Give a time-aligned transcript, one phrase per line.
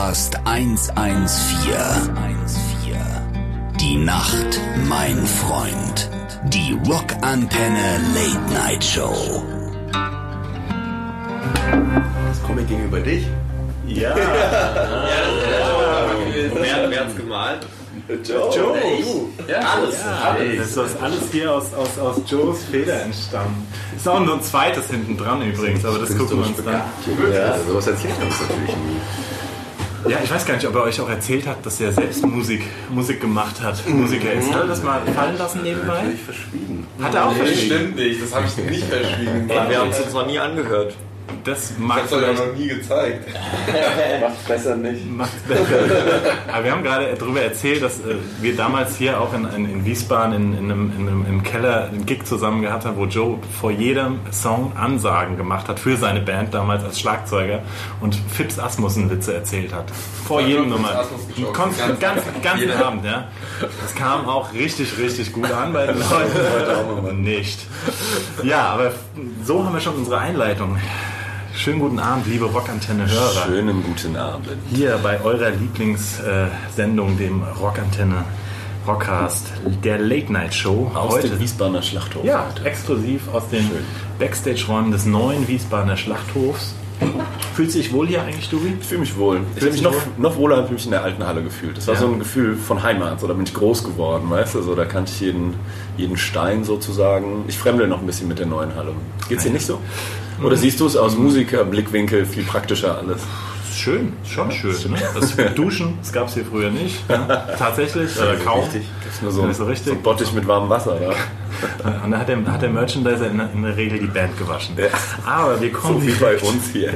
[0.00, 1.68] Rockcast 114.
[3.78, 4.58] Die Nacht,
[4.88, 6.08] mein Freund.
[6.44, 9.42] Die Rockantenne Late Night Show.
[12.28, 13.26] Das Comic gegenüber dich?
[13.86, 14.16] Ja.
[16.54, 17.66] Wer, wer hat's gemalt?
[18.24, 18.56] Joe.
[18.56, 18.78] Joe.
[19.46, 20.00] Ja, alles.
[20.02, 23.66] Ja, das ist alles hier aus, aus, aus Joes Feder entstammen.
[23.94, 26.82] Ist auch nur ein zweites hinten dran übrigens, aber das gucken wir uns dann.
[27.34, 29.00] Ja, sowas erzählt er uns natürlich nie.
[30.08, 32.62] Ja, ich weiß gar nicht, ob er euch auch erzählt hat, dass er selbst Musik,
[32.90, 33.86] Musik gemacht hat.
[33.88, 34.50] Musiker ist.
[34.52, 35.94] Hat er das mal fallen lassen nebenbei?
[36.02, 36.86] Natürlich verschwiegen.
[37.02, 37.66] Hat er auch Nee, verschwiegen.
[37.76, 39.48] stimmt nicht, das habe ich nicht verschwiegen.
[39.48, 40.94] Wir haben es uns noch nie angehört.
[41.44, 43.28] Das Ich mag auch vielleicht noch nie gezeigt.
[44.20, 45.10] Macht besser nicht.
[45.10, 45.62] Macht's besser.
[46.52, 49.84] Aber wir haben gerade darüber erzählt, dass äh, wir damals hier auch in, in, in
[49.84, 53.38] Wiesbaden in, in, einem, in einem im Keller einen Gig zusammen gehabt haben, wo Joe
[53.60, 57.60] vor jedem Song Ansagen gemacht hat für seine Band damals als Schlagzeuger
[58.00, 59.86] und Fips Asmussen Witze erzählt hat.
[60.26, 60.90] Vor Ja, jedem Nummer.
[60.98, 61.54] Asmussen geschaut.
[61.54, 62.86] Konstant, ganz, Ganz- ganzen jeder.
[62.86, 63.28] Abend, ja.
[63.82, 65.96] Das kam auch richtig, richtig gut an bei den
[67.00, 67.22] Leuten.
[67.22, 67.60] Nicht.
[68.42, 68.92] Ja, aber
[69.44, 70.78] so haben wir schon unsere Einleitung.
[71.54, 73.44] Schönen guten Abend, liebe Rockantenne-Hörer.
[73.46, 74.46] Schönen guten Abend.
[74.72, 78.24] Hier bei eurer Lieblingssendung, dem Rockantenne
[78.86, 79.52] Rockcast,
[79.84, 80.90] der Late Night Show.
[80.94, 81.28] Aus heute.
[81.28, 82.24] dem Wiesbadener Schlachthof.
[82.24, 83.70] ja, exklusiv aus den
[84.18, 86.74] Backstage-Räumen des neuen Wiesbadener Schlachthofs.
[87.54, 88.74] Fühlt sich wohl hier eigentlich, Dubi?
[88.80, 89.40] Ich fühle mich wohl.
[89.54, 90.00] Ich habe mich dich noch, wohl?
[90.18, 91.76] noch wohler habe ich mich in der alten Halle gefühlt.
[91.76, 92.00] Das war Ja.
[92.00, 93.20] so ein Gefühl von Heimat.
[93.20, 94.62] So, da bin ich groß geworden, weißt du?
[94.62, 95.54] So, da kannte ich jeden,
[95.96, 97.44] jeden Stein sozusagen.
[97.48, 98.92] Ich fremdel noch ein bisschen mit der neuen Halle.
[99.28, 99.78] Geht's dir nicht so?
[100.42, 103.22] Oder siehst du es aus Musikerblickwinkel viel praktischer alles?
[103.72, 104.74] Schön, schon schön.
[104.90, 104.98] Ne?
[105.14, 107.02] Das Duschen, das gab es hier früher nicht.
[107.08, 107.18] Ja?
[107.58, 108.60] Tatsächlich, oder kaum.
[108.64, 108.82] Richtig.
[109.04, 109.86] Das ist nur so, Nicht so richtig.
[109.88, 111.00] so ein Bottich mit warmem Wasser.
[111.00, 111.10] Ja?
[112.04, 114.74] Und da hat der, hat der Merchandiser in, der- in der Regel die Band gewaschen.
[115.24, 116.92] Aber wir kommen So wie bei uns hier.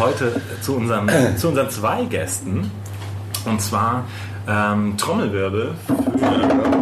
[0.00, 2.70] heute zu unseren, zu unseren zwei Gästen.
[3.44, 4.04] Und zwar
[4.48, 6.77] ähm, Trommelwirbel Matze,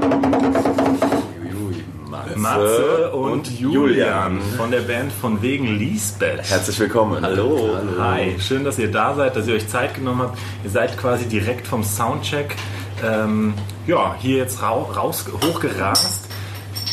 [2.35, 6.51] Matze und Julian von der Band von wegen Lisbeth.
[6.51, 7.23] Herzlich willkommen.
[7.23, 7.79] Hallo.
[7.99, 10.39] Hi, schön, dass ihr da seid, dass ihr euch Zeit genommen habt.
[10.65, 12.57] Ihr seid quasi direkt vom Soundcheck
[13.05, 13.55] ähm,
[13.87, 16.29] ja, hier jetzt rau raus, hochgerast.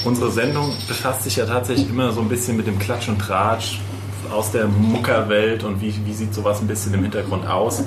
[0.06, 3.80] Unsere Sendung befasst sich ja tatsächlich immer so ein bisschen mit dem Klatsch und Tratsch
[4.32, 7.84] aus der Muckerwelt und wie, wie sieht sowas ein bisschen im Hintergrund aus.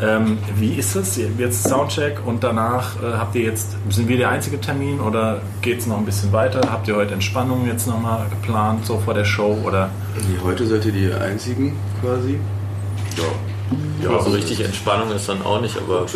[0.00, 4.30] Ähm, wie ist es jetzt Soundcheck und danach äh, habt ihr jetzt, sind wir der
[4.30, 6.60] einzige Termin oder geht es noch ein bisschen weiter?
[6.70, 9.90] Habt ihr heute Entspannung jetzt nochmal geplant, so vor der Show oder?
[10.16, 12.38] Nee, heute seid ihr die einzigen quasi.
[13.16, 14.08] Ja.
[14.08, 16.06] also Ja, so so richtig richtig Entspannung ist dann auch nicht, aber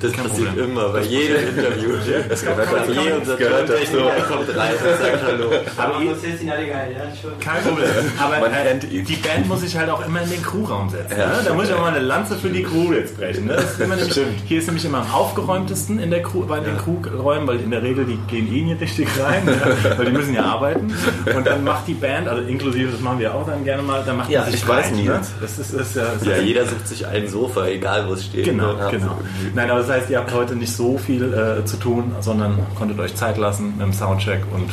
[0.00, 0.70] das Kein passiert Problem.
[0.70, 1.90] immer bei jedem Interview.
[2.28, 2.92] Das gehört dazu.
[3.18, 5.50] Unser gehört Tontechniker kommt rein und sagt Hallo.
[5.76, 7.38] Aber ihr, Das ist ihn alle geil, ja, schon.
[7.40, 7.88] Kein Problem.
[8.18, 11.18] Aber Man äh, die Band muss sich halt auch immer in den Crewraum setzen.
[11.18, 11.32] Ja, ne?
[11.44, 11.82] Da muss ich auch ja.
[11.82, 13.46] mal eine Lanze für die Crew jetzt brechen.
[13.46, 13.54] Ne?
[13.54, 16.76] Das ist immer nämlich, hier ist nämlich immer am aufgeräumtesten in der Crew, bei den
[16.78, 19.98] Crewräumen, weil in der Regel die gehen eh nicht richtig rein, ja?
[19.98, 20.92] weil die müssen ja arbeiten.
[21.34, 24.18] Und dann macht die Band, also inklusive, das machen wir auch dann gerne mal, dann
[24.18, 25.06] macht Ja, man sich ich weiß, Nils.
[25.06, 25.20] Ne?
[25.40, 28.44] Das ist, ist ja, ist Ja, jeder sucht sich ein Sofa, egal wo es steht.
[28.44, 28.90] Genau, Ja.
[28.90, 29.18] genau.
[29.54, 32.98] Nein, aber das heißt, ihr habt heute nicht so viel äh, zu tun, sondern konntet
[33.00, 34.70] euch Zeit lassen mit dem Soundcheck und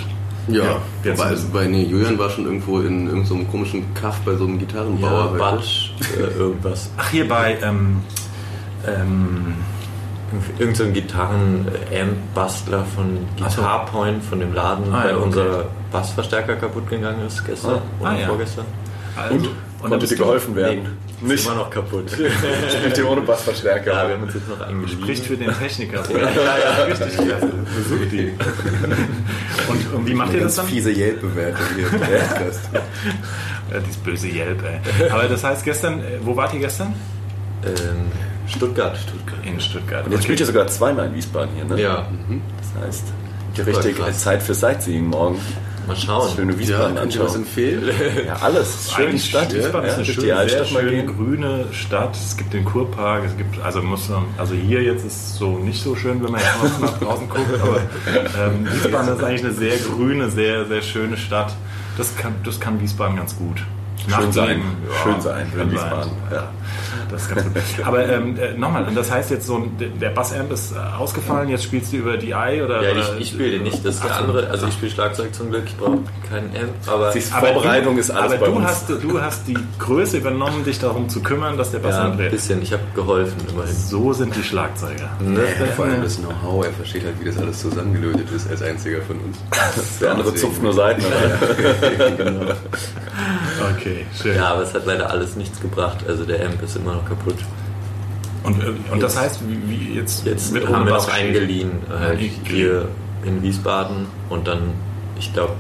[0.54, 3.94] Ja, Ja, jetzt- also bei nee, Julian war schon irgendwo in irgendeinem so einem komischen
[3.96, 5.32] Kaff bei so einem Gitarrenbauer.
[5.34, 5.38] Ja.
[5.52, 6.90] Batsch, äh, irgendwas.
[6.98, 7.98] Ach, hier bei ähm,
[8.88, 9.56] ähm,
[10.60, 13.62] Irgend so Gitarren-Amp-Bastler von Ach so.
[13.62, 15.24] Guitar Point von dem Laden, Ah, ja, weil okay.
[15.26, 18.28] unser Bassverstärker kaputt gegangen ist gestern oder Ah, ja.
[18.28, 18.66] vorgestern.
[19.16, 19.50] also, Und,
[19.82, 20.98] da konnte dir du- geholfen werden?
[21.22, 22.12] Nee, ist immer noch kaputt.
[22.72, 23.92] Spielt ihr ohne Bassverstärker?
[23.94, 25.00] ja, wir haben uns jetzt noch eingeliehen.
[25.02, 26.04] Spricht für den Techniker.
[26.12, 27.48] ja, ja, richtig klasse.
[27.76, 28.34] Besucht die.
[29.70, 30.68] Und, und wie macht ihr das dann?
[30.68, 31.86] fiese Yelp-Bewertung hier.
[31.88, 32.70] im Podcast.
[33.74, 35.10] Ja, dieses böse Yelp, ey.
[35.10, 36.94] Aber das heißt gestern, äh, wo wart ihr gestern?
[37.66, 37.72] Ähm,
[38.48, 38.96] Stuttgart.
[38.98, 39.46] Stuttgart.
[39.46, 40.06] In Stuttgart.
[40.06, 41.82] Und jetzt spielt ihr sogar zweimal in Wiesbaden hier, ne?
[41.82, 42.08] Ja,
[42.76, 43.04] Das heißt,
[43.56, 44.20] Super richtig krass.
[44.22, 45.40] Zeit für Sightseeing morgen.
[45.88, 46.30] Mal schauen.
[46.36, 47.92] Schöne Ja, Wiesbaden könnt ihr was empfehlen?
[48.26, 48.92] Ja, alles.
[48.92, 49.54] Schöne Eigentlich Stadt.
[49.54, 52.16] Wiesbaden ja, ist eine schöne, die sehr Altstadt mal schöne grüne Stadt.
[52.16, 55.58] Es gibt den Kurpark, es gibt, also muss man, also hier jetzt ist es so
[55.58, 57.78] nicht so schön, wenn man jetzt nach draußen guckt, aber
[58.40, 61.54] ähm, Wiesbaden ist eigentlich eine sehr grüne, sehr, sehr schöne Stadt.
[61.98, 63.64] Das kann, das kann Wiesbaden ganz gut.
[64.14, 64.62] Schön sein.
[64.90, 66.12] Ja, Schön sein kann in Wiesbaden.
[66.32, 66.48] Ja,
[67.12, 67.86] das ist ganz gut.
[67.86, 71.64] Aber ähm, äh, nochmal, das heißt jetzt so, ein- der Bassamp ist äh, ausgefallen, jetzt
[71.64, 72.82] spielst du über DI oder?
[72.84, 74.48] Ja, oder ich, ich spiele den nicht, das ist der andere.
[74.50, 76.00] Also ich spiele Schlagzeug zum Glück, ich brauche
[76.30, 78.66] keinen Amp, aber Aber Vorbereitung du, ist alles aber bei du uns.
[78.68, 82.18] Hast, du hast die Größe übernommen, dich darum zu kümmern, dass der ja, Bassamp ein
[82.18, 82.32] dreht.
[82.32, 82.62] bisschen.
[82.62, 83.76] Ich habe geholfen immerhin.
[83.76, 85.10] So sind die Schlagzeuger.
[85.20, 85.42] Ne?
[85.76, 89.18] Vor allem das Know-how, er versteht halt, wie das alles zusammengelötet ist, als einziger von
[89.20, 89.38] uns.
[90.02, 91.04] Der andere zupft nur Seiten.
[93.78, 94.36] Okay, schön.
[94.36, 96.00] Ja, aber es hat leider alles nichts gebracht.
[96.08, 97.38] Also der Amp ist immer noch kaputt.
[98.44, 102.20] Und, äh, und das heißt, wie, wie jetzt, Jetzt mit haben wir noch eingeliehen, halt
[102.20, 102.32] Okay.
[102.46, 102.88] hier
[103.26, 104.74] in Wiesbaden und dann,
[105.20, 105.54] ich glaube,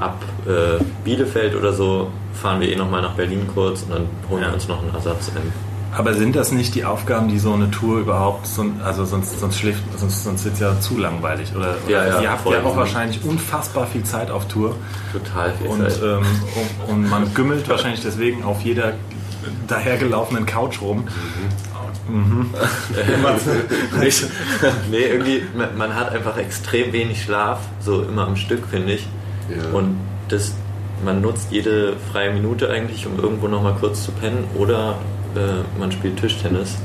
[0.00, 4.42] ab äh, Bielefeld oder so fahren wir eh nochmal nach Berlin kurz und dann holen
[4.42, 4.48] Ja.
[4.48, 5.30] wir uns noch einen Ersatz.
[5.36, 5.52] Ähm,
[5.96, 9.58] Aber sind das nicht die Aufgaben, die so eine Tour überhaupt, so, also sonst, sonst
[9.58, 11.76] schläft, sonst, sonst wird es ja zu langweilig, oder?
[11.88, 12.52] Ja, oder ja, ihr habt voll.
[12.54, 14.74] ja auch wahrscheinlich unfassbar viel Zeit auf Tour
[15.10, 16.02] total viel und, Zeit.
[16.02, 16.26] ähm,
[16.86, 18.92] und, und man gümmelt wahrscheinlich deswegen auf jeder
[19.66, 21.08] dahergelaufenen Couch rum.
[23.98, 24.26] Nicht.
[24.90, 29.08] nee, irgendwie, man, man hat einfach extrem wenig Schlaf, so immer am Stück, finde ich.
[29.48, 29.76] Ja.
[29.76, 29.96] Und
[30.28, 30.54] das,
[31.04, 34.98] man nutzt jede freie Minute eigentlich, um irgendwo nochmal kurz zu pennen oder
[35.36, 36.76] äh, man spielt Tischtennis.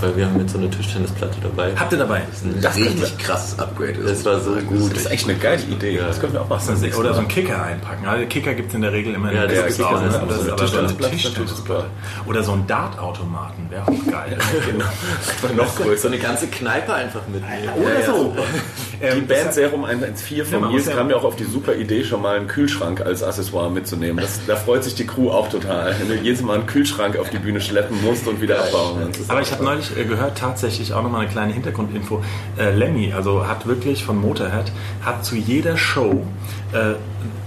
[0.00, 1.72] Weil wir haben jetzt so eine Tischtennisplatte dabei.
[1.74, 2.18] Habt ihr dabei?
[2.18, 3.94] Ein Das richtig krasses Upgrade.
[4.06, 4.92] Das war so gut.
[4.92, 5.96] Das ist echt eine geile Idee.
[5.98, 6.68] Das können wir auch machen.
[6.96, 8.06] Oder so einen Kicker einpacken.
[8.06, 10.08] Also Kicker gibt es in der Regel immer in Ja, der der Kicker, Kicker ne?
[10.08, 11.86] ist auch das so ist aber so eine Tischtennisplatte ist Tischtennisplatte.
[12.26, 14.38] Oder so ein Dartautomaten wäre auch geil.
[14.70, 14.84] genau.
[15.64, 16.08] noch So größer.
[16.08, 17.72] eine ganze Kneipe einfach mitnehmen.
[17.82, 18.36] Oder so.
[19.00, 21.74] Die Ähm, Band Serum 114 Ja, von Nils ja- kam ja auch auf die super
[21.74, 24.18] Idee, schon mal einen Kühlschrank als Accessoire mitzunehmen.
[24.18, 27.30] Das, da freut sich die Crew auch total, wenn du jedes Mal einen Kühlschrank auf
[27.30, 29.08] die Bühne schleppen musst und wieder abbauen.
[29.28, 32.22] Aber ich habe neulich äh, gehört, tatsächlich auch nochmal eine kleine Hintergrundinfo.
[32.58, 34.72] Äh, Lemmy, also hat wirklich von Motorhead,
[35.04, 36.24] hat zu jeder Show
[36.72, 36.94] äh,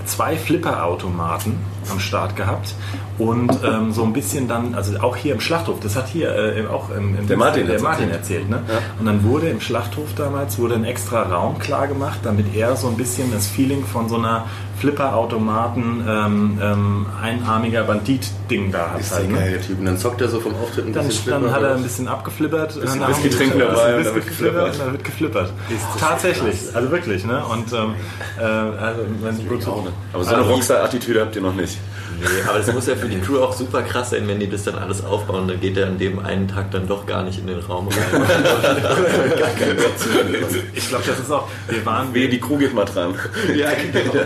[0.05, 1.57] zwei Flipper-Automaten
[1.91, 2.75] am Start gehabt
[3.17, 6.65] und ähm, so ein bisschen dann, also auch hier im Schlachthof, das hat hier äh,
[6.67, 8.49] auch im, im Der Martin der Martin erzählt.
[8.49, 8.61] ne?
[8.99, 12.87] Und dann wurde im Schlachthof damals wurde ein extra Raum klar gemacht, damit er so
[12.87, 14.45] ein bisschen das Feeling von so einer
[14.81, 18.99] Flipper-Automaten ähm, ähm, einarmiger Bandit-Ding da hat.
[18.99, 19.61] Ist halt, der ne?
[19.61, 19.77] Typ.
[19.77, 22.07] Und dann zockt er so vom Auftritt ein Dann, bisschen dann hat er ein bisschen
[22.07, 22.81] abgeflippert.
[22.81, 25.53] Bisschen dann Whisky trinken ein dabei bisschen und dann wird geflippert dann wird geflippert.
[25.99, 27.43] Tatsächlich, also wirklich, ne?
[27.45, 27.93] Und ähm,
[28.39, 29.67] äh, also, wenn gut,
[30.13, 31.77] Aber so eine Rockstar-Attitüde habt ihr noch nicht.
[32.21, 34.63] Nee, aber das muss ja für die Crew auch super krass sein, wenn die das
[34.63, 35.47] dann alles aufbauen.
[35.47, 37.97] Dann geht er an dem einen Tag dann doch gar nicht in den Raum rein.
[40.73, 41.47] ich glaube, das ist auch.
[41.67, 43.15] Wir waren, Wehe, die Crew geht mal dran.
[43.55, 44.25] ja, genau.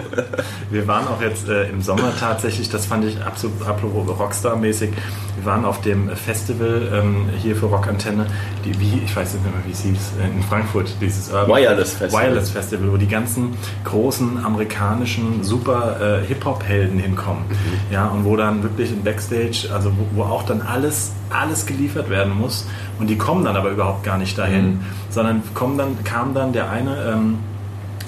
[0.69, 4.91] wir waren auch jetzt äh, im Sommer tatsächlich, das fand ich absolut apropos Rockstar-mäßig.
[5.37, 8.25] Wir waren auf dem Festival ähm, hier für Rockantenne,
[8.63, 12.25] die, wie, ich weiß nicht mehr, wie es hieß, in Frankfurt, dieses Urban Wireless Festival.
[12.25, 17.43] Wireless Festival, wo die ganzen großen amerikanischen super äh, Hip-Hop-Helden hinkommen.
[17.91, 22.09] Ja, und wo dann wirklich im Backstage, also wo, wo auch dann alles, alles geliefert
[22.09, 22.65] werden muss.
[22.99, 24.79] Und die kommen dann aber überhaupt gar nicht dahin,
[25.09, 27.37] sondern kommen dann, kam dann der eine, ähm,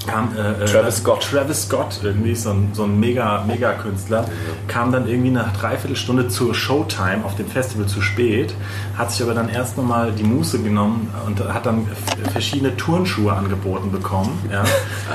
[0.08, 1.28] kam, äh, äh, Travis Scott.
[1.30, 4.26] Travis Scott, irgendwie so ein, so ein mega, mega Künstler,
[4.68, 8.54] kam dann irgendwie nach Dreiviertelstunde zur Showtime auf dem Festival zu spät,
[8.98, 11.88] hat sich aber dann erst nochmal die Muße genommen und hat dann
[12.32, 14.64] verschiedene Turnschuhe angeboten bekommen, ja,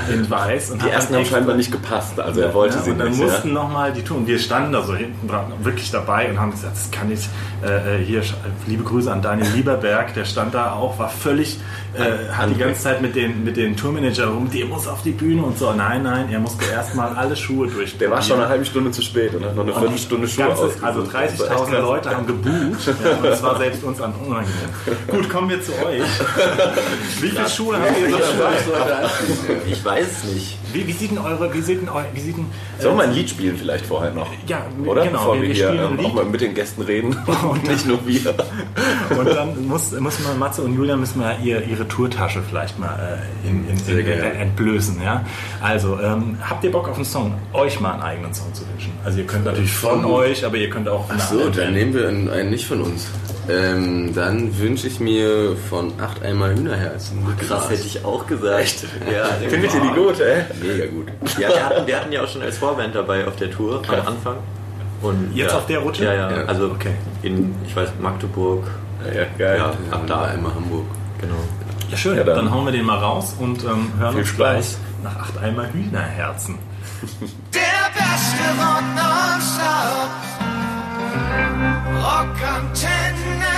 [0.12, 0.70] in weiß.
[0.70, 2.98] Und Die hat ersten dann haben scheinbar nicht gepasst, also er wollte ja, sie und
[2.98, 3.20] dann nicht.
[3.20, 3.54] mussten Ja.
[3.54, 4.26] nochmal die Touren.
[4.26, 7.28] Wir standen da so hinten dran, wirklich dabei und haben gesagt, das kann ich.
[7.64, 8.22] Äh, äh, hier,
[8.66, 11.60] liebe Grüße an Daniel Lieberberg, der stand da auch, war völlig,
[11.94, 15.10] äh, hat die ganze Zeit mit den, mit den Tourmanager rum, der muss auf die
[15.10, 15.72] Bühne und so.
[15.72, 17.96] Nein, nein, er musste erstmal alle Schuhe durch.
[17.98, 20.62] Der war schon eine halbe Stunde zu spät und hat noch eine Viertelstunde Schuhe Ganze.
[20.82, 21.70] Also Das war echt 30.000 krass.
[21.70, 24.70] Leute haben gebucht ja, und es war selbst uns an unangenehm.
[25.08, 26.02] Gut, kommen wir zu euch.
[27.20, 28.16] Wie viele Schuhe habt ihr so?
[29.66, 30.58] Ich weiß es nicht.
[30.72, 32.46] Wie, wie sieht denn eure, wie sieht denn eu, wie sieht denn,
[32.78, 34.28] äh, Sollen wir ein Lied spielen vielleicht vorher noch?
[34.46, 35.04] Ja, Oder?
[35.04, 37.16] genau, Bevor wir- wir, wir hier ähm, auch mal mit den Gästen reden
[37.50, 38.34] und nicht nur wir.
[39.18, 43.18] Und dann muss, muss man, Matze und Julian müssen mal ihr, ihre Tourtasche vielleicht mal
[43.44, 45.02] äh, in, in, in, äh, entblößen.
[45.02, 45.24] Ja?
[45.60, 47.34] Also, ähm, habt ihr Bock auf einen Song?
[47.52, 48.92] Euch mal einen eigenen Song zu wünschen?
[49.04, 51.52] Also ihr könnt natürlich von euch, aber ihr könnt auch von Ach einer so, anderen
[51.54, 51.76] dann Band.
[51.76, 53.06] nehmen wir einen, einen nicht von uns.
[53.48, 57.18] Ähm, dann wünsche ich mir von acht einmal Hühnerherzen.
[57.38, 58.60] Krass, hätte ich auch gesagt.
[58.62, 58.84] Echt?
[59.12, 60.44] Ja, Findet ihr die gut, ey?
[60.62, 61.08] Mega gut.
[61.38, 64.06] Ja, wir hatten, wir hatten ja auch schon als Vorband dabei auf der Tour am
[64.06, 64.36] Anfang.
[65.02, 66.04] Und Jetzt ja, auf der Rutsche?
[66.04, 66.30] Ja, ja.
[66.30, 66.44] Ja.
[66.46, 66.92] Also Okay.
[67.22, 68.64] in, ich weiß, Magdeburg.
[69.04, 69.38] Ja, geil.
[69.38, 70.86] Ja, Ja, ab da einmal Hamburg.
[71.20, 71.34] Genau.
[71.90, 72.16] Ja, schön.
[72.16, 74.36] Ja, dann, dann- hauen wir den mal raus und ähm, hören Viel uns Spaß.
[74.36, 76.58] gleich nach acht einmal Hühnerherzen.
[77.52, 80.10] Der beste Rock nonstop.
[82.02, 83.52] Rockantenne.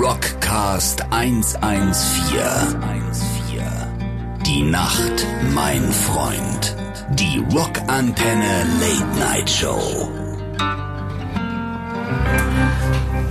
[0.00, 2.80] Rockcast 114.
[4.48, 6.74] Die Nacht, mein Freund.
[7.10, 10.08] Die Rockantenne Late Night Show.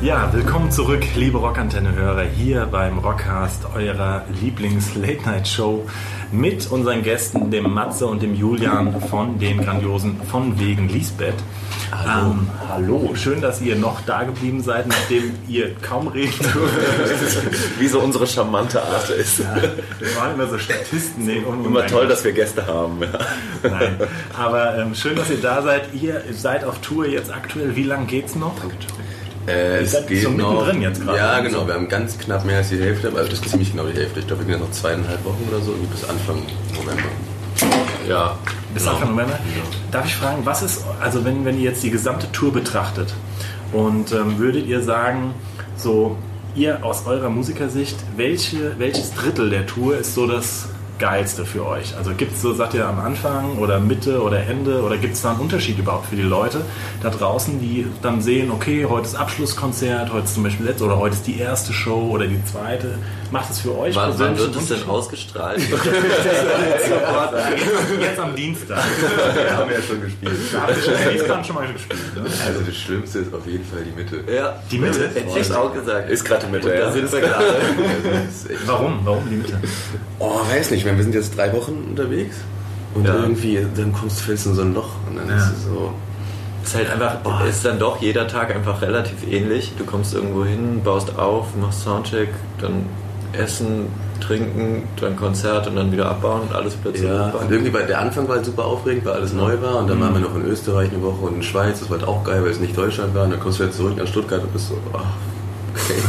[0.02, 5.88] Ja, willkommen zurück, liebe Rockantenne-Hörer, hier beim Rockcast, eurer Lieblings-Late-Night-Show
[6.32, 11.34] mit unseren Gästen, dem Matze und dem Julian von den grandiosen Von Wegen Lisbeth.
[11.92, 12.32] Hallo.
[12.32, 16.48] Ähm, hallo, schön, dass ihr noch da geblieben seid, nachdem ihr kaum durftet.
[17.80, 19.40] Wie so unsere charmante Art ist.
[19.40, 21.26] Wir waren immer so Statisten.
[21.26, 23.00] Nee, um- Immer toll, dass wir Gäste haben.
[23.64, 23.70] Ja.
[23.70, 23.96] Nein,
[24.38, 25.94] aber ähm, schön, dass ihr da seid.
[25.94, 27.76] Ihr seid auf Tour jetzt aktuell.
[27.76, 28.54] Wie lange geht's noch?
[29.48, 30.74] Äh, es geht so noch.
[30.74, 31.18] jetzt gerade.
[31.18, 31.66] Ja, genau.
[31.66, 34.20] Wir haben ganz knapp mehr als die Hälfte, also das ist ziemlich genau die Hälfte.
[34.20, 36.42] Ich glaube, wir gehen noch zweieinhalb Wochen oder so, bis Anfang
[36.74, 37.10] November.
[38.08, 38.38] Ja.
[38.74, 38.96] Bis genau.
[38.96, 39.40] Anfang November.
[39.92, 43.14] Darf ich fragen, was ist, also wenn, wenn ihr jetzt die gesamte Tour betrachtet
[43.72, 45.34] und ähm, würdet ihr sagen,
[45.78, 46.18] so
[46.56, 50.68] ihr aus eurer Musikersicht, welche, welches Drittel der Tour ist so das
[51.00, 51.96] Geilste für euch?
[51.98, 55.22] Also gibt es so, sagt ihr am Anfang oder Mitte oder Ende oder gibt es
[55.22, 56.62] da einen Unterschied überhaupt für die Leute
[57.02, 60.98] da draußen, die dann sehen, okay, heute ist Abschlusskonzert, heute ist zum Beispiel letzte oder
[60.98, 62.98] heute ist die erste Show oder die zweite.
[63.32, 65.60] Macht es für euch Wann, wann wird es denn ausgestrahlt?
[68.00, 68.78] Jetzt am Dienstag.
[69.36, 70.32] Wir haben ja schon gespielt.
[70.54, 72.16] Da habt ihr schon schon mal gespielt.
[72.16, 72.22] Ne?
[72.46, 74.24] Also das Schlimmste ist auf jeden Fall die Mitte.
[74.34, 74.56] ja.
[74.72, 75.10] Die Mitte?
[75.14, 76.10] Hätte ich auch gesagt.
[76.10, 76.92] Ist gerade die Mitte, Da ja.
[76.92, 77.46] sind wir gerade.
[77.48, 79.00] Also Warum?
[79.04, 79.60] Warum die Mitte?
[80.20, 82.38] Oh, weiß nicht, wir sind jetzt drei Wochen unterwegs
[82.94, 83.16] und Ja.
[83.16, 85.36] irgendwie, dann kommst du fällst in so ein Loch und dann Ja.
[85.38, 85.92] ist es so.
[86.64, 89.74] ist halt einfach, ist dann doch jeder Tag einfach relativ ähnlich.
[89.78, 92.30] Du kommst irgendwo hin, baust auf, machst Soundcheck,
[92.62, 92.86] dann
[93.34, 93.88] Essen,
[94.20, 97.08] Trinken, dann Konzert und dann wieder abbauen und alles plötzlich.
[97.08, 99.90] Ja, und irgendwie war der Anfang war halt super aufregend, weil alles neu war und
[99.90, 102.24] dann waren wir noch in Österreich eine Woche und in Schweiz, das war halt auch
[102.24, 104.54] geil, weil es nicht Deutschland war und dann kommst du jetzt zurück nach Stuttgart und
[104.54, 104.98] bist so, oh,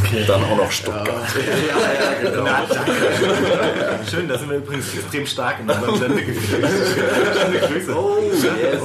[0.02, 0.24] okay.
[0.26, 1.06] Dann auch noch Stuttgart.
[2.22, 2.92] Na, danke.
[4.10, 6.16] Schön, da sind wir übrigens extrem stark in unserem
[7.68, 7.94] Grüße.
[7.94, 8.80] Oh, yes.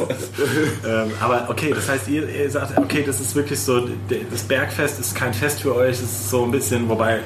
[0.85, 3.87] Ähm, aber okay, das heißt, ihr, ihr sagt, okay, das ist wirklich so,
[4.31, 7.21] das Bergfest ist kein Fest für euch, es ist so ein bisschen, wobei,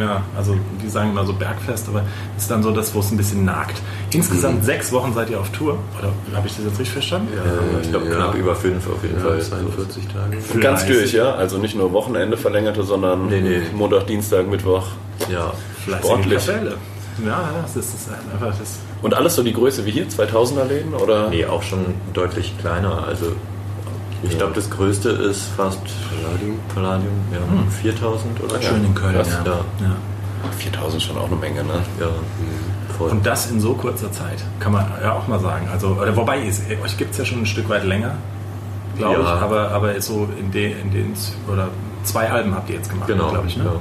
[0.00, 2.02] ja, also die sagen immer so Bergfest, aber
[2.36, 3.80] es ist dann so das, wo es ein bisschen nagt.
[4.12, 7.28] Insgesamt sechs Wochen seid ihr auf Tour, oder habe ich das jetzt richtig verstanden?
[7.34, 7.42] Ja,
[7.82, 8.14] ich glaube Ja.
[8.16, 9.40] knapp über fünf auf jeden Ja, Fall.
[9.40, 10.38] 42 Tage.
[10.54, 11.32] Und ganz durch, ja?
[11.34, 13.60] Also nicht nur Wochenende verlängerte, sondern Nee, nee.
[13.74, 14.86] Montag, Dienstag, Mittwoch.
[15.30, 15.52] Ja.
[15.98, 16.46] Sportlich.
[16.46, 16.54] Ja,
[17.26, 18.78] ja, das ist, das ist einfach das.
[19.02, 20.94] Und alles so die Größe wie hier, 2000er Läden?
[20.94, 21.28] Oder?
[21.28, 23.04] Nee, auch schon deutlich kleiner.
[23.06, 23.32] Also
[24.22, 26.58] ich glaube, das größte ist fast Palladium.
[26.74, 29.22] Palladium, ja, 4000 oder Schön in Köln, ja.
[29.44, 29.52] Ja.
[29.80, 29.96] ja.
[30.58, 31.74] 4000 schon auch eine Menge, ne?
[31.98, 32.06] Ja,
[32.96, 33.10] voll.
[33.10, 35.68] Und das in so kurzer Zeit, kann man ja auch mal sagen.
[35.72, 38.14] Also, oder wobei, es- euch gibt es ja schon ein Stück weit länger,
[38.96, 39.36] glaube Ja.
[39.36, 41.14] ich, aber, aber so in den, in den,
[41.52, 41.68] oder
[42.04, 43.56] zwei Alben habt ihr jetzt gemacht, Genau, glaube ich.
[43.56, 43.64] Ne?
[43.64, 43.72] ja.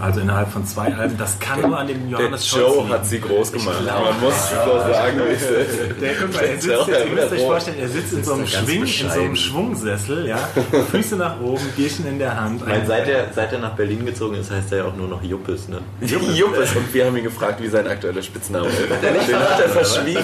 [0.00, 2.92] Also innerhalb von zwei Alben, das kann nur an dem Der Johannes Scholz Joe liegen.
[2.94, 3.76] hat sie groß gemacht.
[3.84, 6.00] Man muss so sagen, wie es ist.
[6.00, 7.46] Der, guck mal, er sitzt Ja, jetzt, ihr müsst euch ja.
[7.46, 9.36] vorstellen, er sitzt in so einem, Schwing, in so einem.
[9.36, 10.48] Schwungsessel, ja,
[10.90, 12.60] Füße nach oben, Bierchen in der Hand.
[12.62, 15.08] Ich meine, seit er, seit er nach Berlin gezogen ist, heißt er ja auch nur
[15.08, 15.68] noch Juppes.
[15.68, 15.80] Ne?
[16.00, 16.74] Juppes.
[16.76, 18.78] Und wir haben ihn gefragt, wie sein aktueller Spitzname ist.
[18.80, 20.20] Den hat er verschwiegen.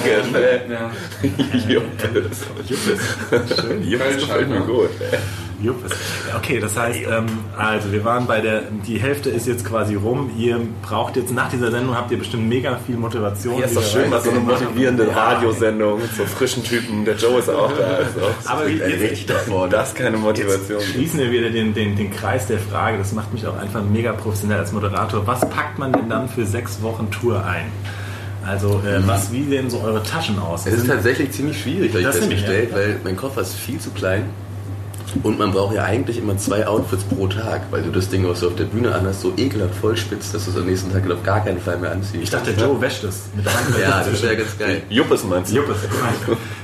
[1.69, 2.41] Juppes.
[3.83, 4.91] Juppes gefällt mir gut.
[5.01, 5.50] Juppes.
[6.37, 7.27] Okay, das heißt, ähm,
[7.57, 10.31] also wir waren bei der, die Hälfte ist jetzt quasi rum.
[10.39, 13.59] Ihr braucht jetzt nach dieser Sendung habt ihr bestimmt mega viel Motivation.
[13.59, 17.05] Ja, ist doch schön, mal so eine motivierende Radiosendung mit so frischen Typen.
[17.05, 17.85] Der Joe ist auch da.
[17.85, 18.21] Also.
[18.47, 19.71] Aber jetzt richtig da vorne.
[19.73, 20.81] Das ist keine Motivation.
[20.81, 22.99] schließen wir wieder den, den, den Kreis der Frage.
[22.99, 25.27] Das macht mich auch einfach mega professionell als Moderator.
[25.27, 27.67] Was packt man denn dann für sechs Wochen Tour ein?
[28.47, 30.67] Also, äh, was, wie sehen so eure Taschen aus?
[30.67, 32.77] Es ist tatsächlich ziemlich schwierig, habe ich Das finde ich, festgestellt, ja.
[32.77, 34.25] weil mein Koffer ist viel zu klein
[35.23, 38.41] und man braucht ja eigentlich immer zwei Outfits pro Tag, weil du das Ding, was
[38.41, 41.23] du auf der Bühne anhast, so ekelhaft vollspitzt, dass du es am nächsten Tag auf
[41.23, 42.23] gar keinen Fall mehr anziehst.
[42.23, 43.25] ich dachte, der Joe wäscht es.
[43.35, 44.83] Mit der Hand ja, das wäre ganz geil.
[44.89, 45.57] Juppes meinst du?
[45.57, 45.77] Juppes.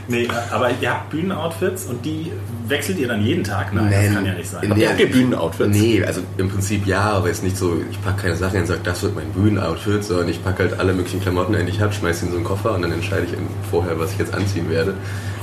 [0.08, 2.32] nee, aber ihr habt Bühnenoutfits und die
[2.68, 3.72] wechselt ihr dann jeden Tag?
[3.72, 4.72] Nein, das kann ja nicht sein.
[4.74, 5.70] Nee, Habt ihr Bühnenoutfits?
[5.70, 8.80] Nee, also im Prinzip ja, aber jetzt nicht so, ich packe keine Sachen und sage,
[8.82, 12.20] das wird mein Bühnenoutfit, sondern ich packe halt alle möglichen Klamotten, die ich habe, schmeiße
[12.20, 13.32] sie in so einen Koffer und dann entscheide ich
[13.70, 14.94] vorher, was ich jetzt anziehen werde.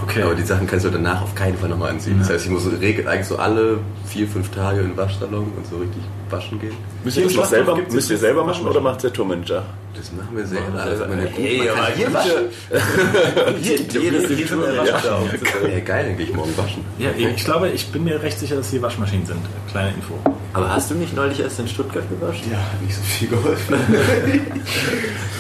[0.04, 0.22] Okay.
[0.24, 2.20] Aber die Sachen kannst du danach auf keinen Fall nochmal anziehen.
[2.20, 5.78] Das heißt, ich muss eigentlich so alle vier, fünf Tage in den Waschsalon und so
[5.78, 6.76] richtig waschen gehen.
[7.04, 9.64] Müsst ihr das noch selber, müslt ihr selber machen oder macht der Tourmanager?
[9.96, 10.82] Das machen wir selber.
[10.82, 12.32] Also, meine ey, man aber hier waschen.
[13.62, 15.70] Hier, jedes Jede Tour Tour der ja.
[15.72, 16.84] Ja, geil, dann gehe ich morgen waschen.
[16.98, 19.40] Ja, ich glaube, ich bin mir recht sicher, dass hier Waschmaschinen sind.
[19.70, 20.16] Kleine Info.
[20.54, 22.52] Aber hast du nicht neulich erst in Stuttgart gewaschen?
[22.52, 23.76] Ja, hat nicht so viel geholfen.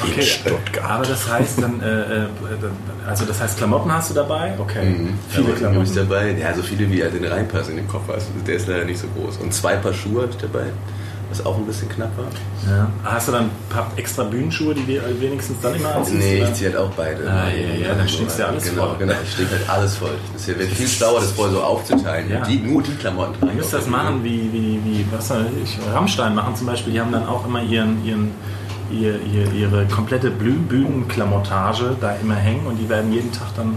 [0.03, 0.21] Okay.
[0.21, 0.83] Stuttgart.
[0.89, 2.27] Aber das heißt dann, äh, äh,
[3.07, 4.53] also das heißt, Klamotten hast du dabei?
[4.59, 4.81] Okay.
[4.81, 5.85] Viele Viele Klamotten.
[5.85, 6.31] Klamotten dabei.
[6.37, 8.15] Ja, so viele wie halt in den reinpassen in den Koffer.
[8.15, 9.37] Also der ist leider nicht so groß.
[9.37, 10.65] Und zwei Paar Schuhe habe ich dabei,
[11.39, 12.25] was auch ein bisschen knapp war.
[12.71, 12.87] Ja.
[13.03, 16.17] Hast du dann ein paar extra Bühnenschuhe, die wir wenigstens dann immer anziehst?
[16.19, 16.49] Nee, oder?
[16.49, 17.29] ich ziehe halt auch beide.
[17.29, 18.95] Ah, ja, ja, dann stickst du ja alles genau, voll.
[18.99, 20.11] Genau, ich stecke halt alles voll.
[20.33, 22.29] Das wäre viel schlauer, das voll so aufzuteilen.
[22.29, 22.41] Ja.
[22.41, 23.57] Die, nur die Klamotten Du tragen.
[23.57, 27.01] müsst auf das machen wie, wie, wie was soll ich, Rammstein machen zum Beispiel, die
[27.01, 28.31] haben dann auch immer ihren, ihren,
[28.91, 33.75] ihr, ihr, ihre komplette Bühnenklamottage da immer hängen und die werden jeden Tag dann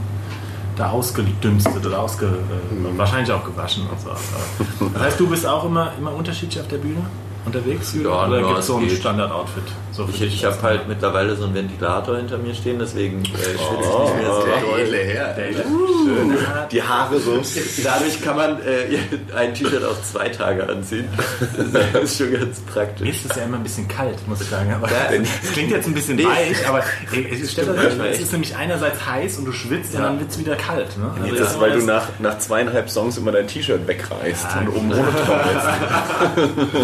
[0.76, 2.86] da ausgedünstet oder ausge, Mhm.
[2.94, 4.10] äh, wahrscheinlich auch gewaschen und so.
[4.92, 7.00] Das heißt, du bist auch immer, immer unterschiedlich auf der Bühne?
[7.46, 7.94] Unterwegs?
[7.94, 8.90] Ja, Oder gibt es so ein.
[8.90, 9.64] Standard-Outfit?
[9.96, 13.50] So Ich, ich habe halt mittlerweile so einen Ventilator hinter mir stehen, deswegen äh, schwitze
[13.54, 14.80] ich Oh, nicht mehr so Der doll.
[14.80, 16.66] edle Herr.
[16.70, 17.40] Die Haare so.
[17.82, 18.98] Dadurch kann man äh,
[19.36, 21.08] ein T-Shirt auch zwei Tage anziehen.
[21.82, 23.08] Das ist schon ganz Mir praktisch.
[23.08, 24.72] ist es ja immer ein bisschen kalt, muss ich sagen.
[24.74, 25.10] Aber Ja.
[25.42, 26.24] es klingt jetzt ein bisschen Nee.
[26.26, 29.94] weich, aber ey, es, stellt euch, manchmal es ist nämlich einerseits heiß und du schwitzt
[29.94, 30.06] und Ja.
[30.06, 30.96] dann wird es wieder kalt.
[30.98, 31.10] Ne?
[31.22, 34.68] Also Das ist, weil du nach, nach zweieinhalb Songs immer dein T-Shirt wegreißt Ja, und
[34.68, 35.66] oben ohne trommelst.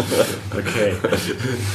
[0.55, 0.93] Okay.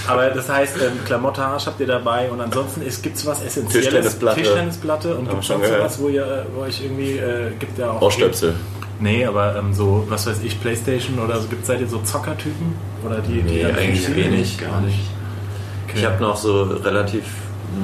[0.07, 0.93] Aber das heißt, ähm,
[1.33, 3.87] Klamottage habt ihr dabei und ansonsten gibt es was Essentielles?
[3.87, 4.41] Tischtennisplatte.
[4.41, 8.03] Tischtennisplatte und gibt es sonst was, wo ihr, wo euch irgendwie, äh, gibt ja auch...
[8.03, 8.55] Ohrstöpsel.
[9.01, 12.75] Nee, aber ähm, so, was weiß ich, Playstation oder so, gibt seid ihr so Zockertypen?
[13.05, 14.59] Oder die, die Nee, eigentlich wenig.
[14.59, 14.99] Gar nicht.
[15.89, 15.99] Okay.
[15.99, 17.25] Ich habe noch so relativ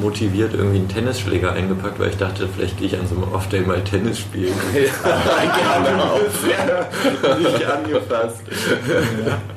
[0.01, 3.61] motiviert irgendwie einen Tennisschläger eingepackt, weil ich dachte, vielleicht gehe ich an so einem Off-Day
[3.61, 4.55] mal Tennis spielen.
[7.39, 8.43] nicht angefasst.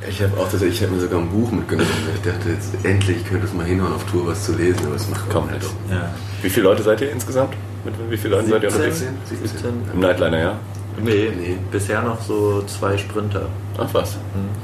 [0.09, 1.89] Ich habe auch tatsächlich, ich habe mir sogar ein Buch mitgenommen.
[2.15, 5.09] Ich dachte jetzt endlich könnte es mal hinhauen auf Tour was zu lesen, aber es
[5.09, 5.71] macht Kommt halt nicht.
[5.71, 5.91] auch.
[5.91, 6.09] Ja.
[6.41, 7.53] Wie viele Leute seid ihr insgesamt?
[7.83, 8.99] Mit wie vielen Leuten seid ihr unterwegs?
[8.99, 9.47] 17?
[9.47, 9.69] 17?
[9.93, 10.59] Im Nightliner, ja?
[11.03, 11.57] Nee, Nee.
[11.71, 13.43] bisher noch so zwei Sprinter.
[13.77, 14.17] Ach was.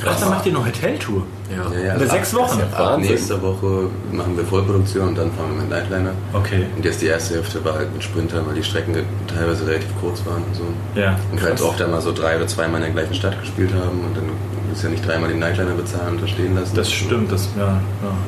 [0.06, 1.24] Ach, dann macht ihr eine Hoteltour.
[1.52, 1.58] Ja.
[1.72, 2.60] Ja, ja, Über also sechs Wochen?
[2.62, 3.12] Ab Wahnsinn.
[3.12, 6.12] nächster Woche machen wir Vollproduktion und dann fahren wir mit Nightliner.
[6.34, 6.66] Okay.
[6.75, 8.96] Und jetzt die erste Hälfte war halt mit Sprintern, weil die Strecken
[9.28, 10.63] teilweise relativ kurz waren und so.
[11.00, 11.16] Ja.
[11.32, 14.00] Und halt auch dann mal so drei oder zweimal in der gleichen Stadt gespielt haben
[14.04, 14.24] und dann
[14.74, 16.75] ist ja nicht dreimal den Nightliner bezahlen und da stehen lassen.
[16.75, 17.80] Das stimmt, das ja, ja,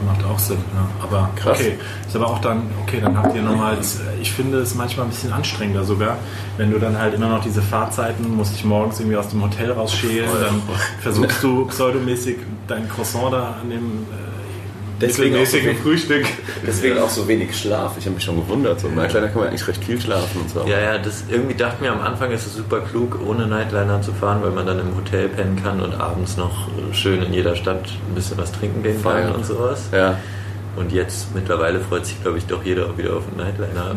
[0.06, 0.58] macht auch Sinn.
[0.74, 1.04] Ja.
[1.04, 1.60] Aber Krass.
[1.60, 3.78] okay, ist aber auch dann, okay, dann habt ihr nochmal,
[4.22, 6.18] ich finde es manchmal ein bisschen anstrengender sogar,
[6.58, 9.72] wenn du dann halt immer noch diese Fahrzeiten, musst dich morgens irgendwie aus dem Hotel
[9.72, 10.62] rausschälen, dann
[11.02, 12.38] versuchst du pseudomäßig
[12.68, 14.35] dein Croissant da an dem äh,
[15.02, 16.26] Deswegen auch so mittelmäßigen wenig- Frühstück.
[16.66, 17.96] Deswegen auch so wenig Schlaf.
[17.98, 18.80] Ich habe mich schon gewundert.
[18.80, 20.66] So Nightliner kann man eigentlich recht viel schlafen und so.
[20.68, 24.14] Ja, ja, das irgendwie dachte mir am Anfang ist es super klug, ohne Nightliner zu
[24.14, 27.84] fahren, weil man dann im Hotel pennen kann und abends noch schön in jeder Stadt
[28.10, 29.36] ein bisschen was trinken gehen kann Feiern.
[29.36, 29.90] und sowas.
[29.92, 30.18] Ja.
[30.76, 33.96] Und jetzt mittlerweile freut sich, glaube ich, doch jeder auch wieder auf einen Nightliner.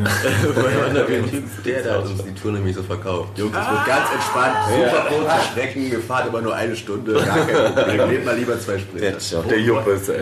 [0.95, 3.37] Da irgendwie- Der, der hat uns die Tour nämlich so verkauft.
[3.37, 7.47] Jungs, es wird ganz entspannt, super kurze Strecken, wir fahren immer nur eine Stunde, gar
[7.47, 8.09] kein Problem.
[8.11, 9.07] Nehmt mal lieber zwei Sprinter.
[9.11, 9.49] Jetzt schon.
[9.49, 10.21] Der Juppes, ey.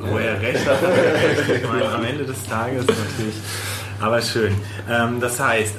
[0.00, 1.56] Wo er recht hat, er.
[1.56, 3.34] Ich meine, am Ende des Tages natürlich.
[4.00, 4.54] Aber schön.
[4.88, 5.74] Ähm, das heißt,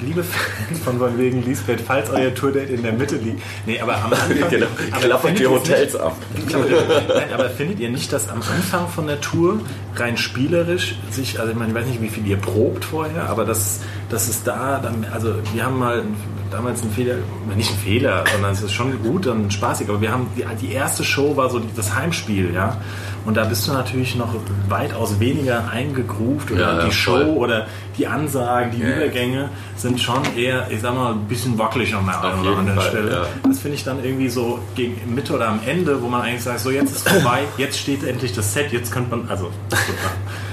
[0.00, 3.42] liebe Fans von Von wegen Lisbeth, falls euer Tourdate in der Mitte liegt.
[3.66, 4.32] Nee, aber am Anfang.
[4.50, 4.66] Genau.
[5.00, 6.16] Klappert die Hotels ab.
[6.34, 9.60] Nicht, Nein, aber findet ihr nicht, dass am Anfang von der Tour
[9.96, 13.44] rein spielerisch sich, also ich meine, ich weiß nicht, wie viel ihr probt vorher, aber
[13.44, 13.80] dass,
[14.12, 16.02] dass es da, dann, also wir haben mal
[16.50, 17.14] damals einen Fehler,
[17.56, 20.72] nicht einen Fehler, sondern es ist schon gut und spaßig, aber wir haben, die, die
[20.74, 22.76] erste Show war so die- das Heimspiel, ja,
[23.24, 24.34] und da bist du natürlich noch
[24.68, 27.22] weitaus weniger eingegroovt oder Ja, ja, die Show voll.
[27.38, 28.96] oder die Ansagen, die Ja, ja.
[28.96, 32.78] Übergänge sind schon eher, ich sag mal, ein bisschen wackelig an der einen oder anderen
[32.80, 33.10] Fall, Stelle.
[33.12, 33.26] ja.
[33.48, 36.60] Das finde ich dann irgendwie so gegen Mitte oder am Ende, wo man eigentlich sagt,
[36.60, 39.50] so jetzt ist vorbei, jetzt steht endlich das Set, jetzt könnte man, also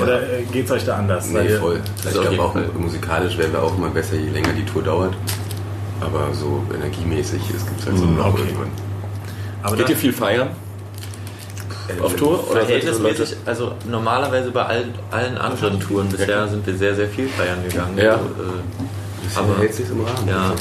[0.00, 1.32] oder äh, geht's euch da anders?
[1.32, 1.80] Weil Nee, ihr- voll.
[2.04, 2.68] Ich glaube jeden auch Fall.
[2.78, 5.14] musikalisch werden wir auch immer besser, je länger die Tour dauert.
[6.00, 8.42] Aber so energiemäßig, es gibt halt so Mhm, ein Loch okay.
[8.42, 8.70] irgendwann.
[9.62, 10.48] Aber Geht ihr viel feiern?
[12.02, 12.48] Auf Tour?
[12.50, 17.28] Oder Verhältnismäßig, also normalerweise bei allen, allen anderen Touren bisher sind wir sehr, sehr viel
[17.28, 17.98] feiern gegangen.
[17.98, 18.12] Ja.
[18.12, 20.26] Also, äh, Aber- hält sich im Rahmen.
[20.28, 20.34] Ja.
[20.48, 20.52] ja.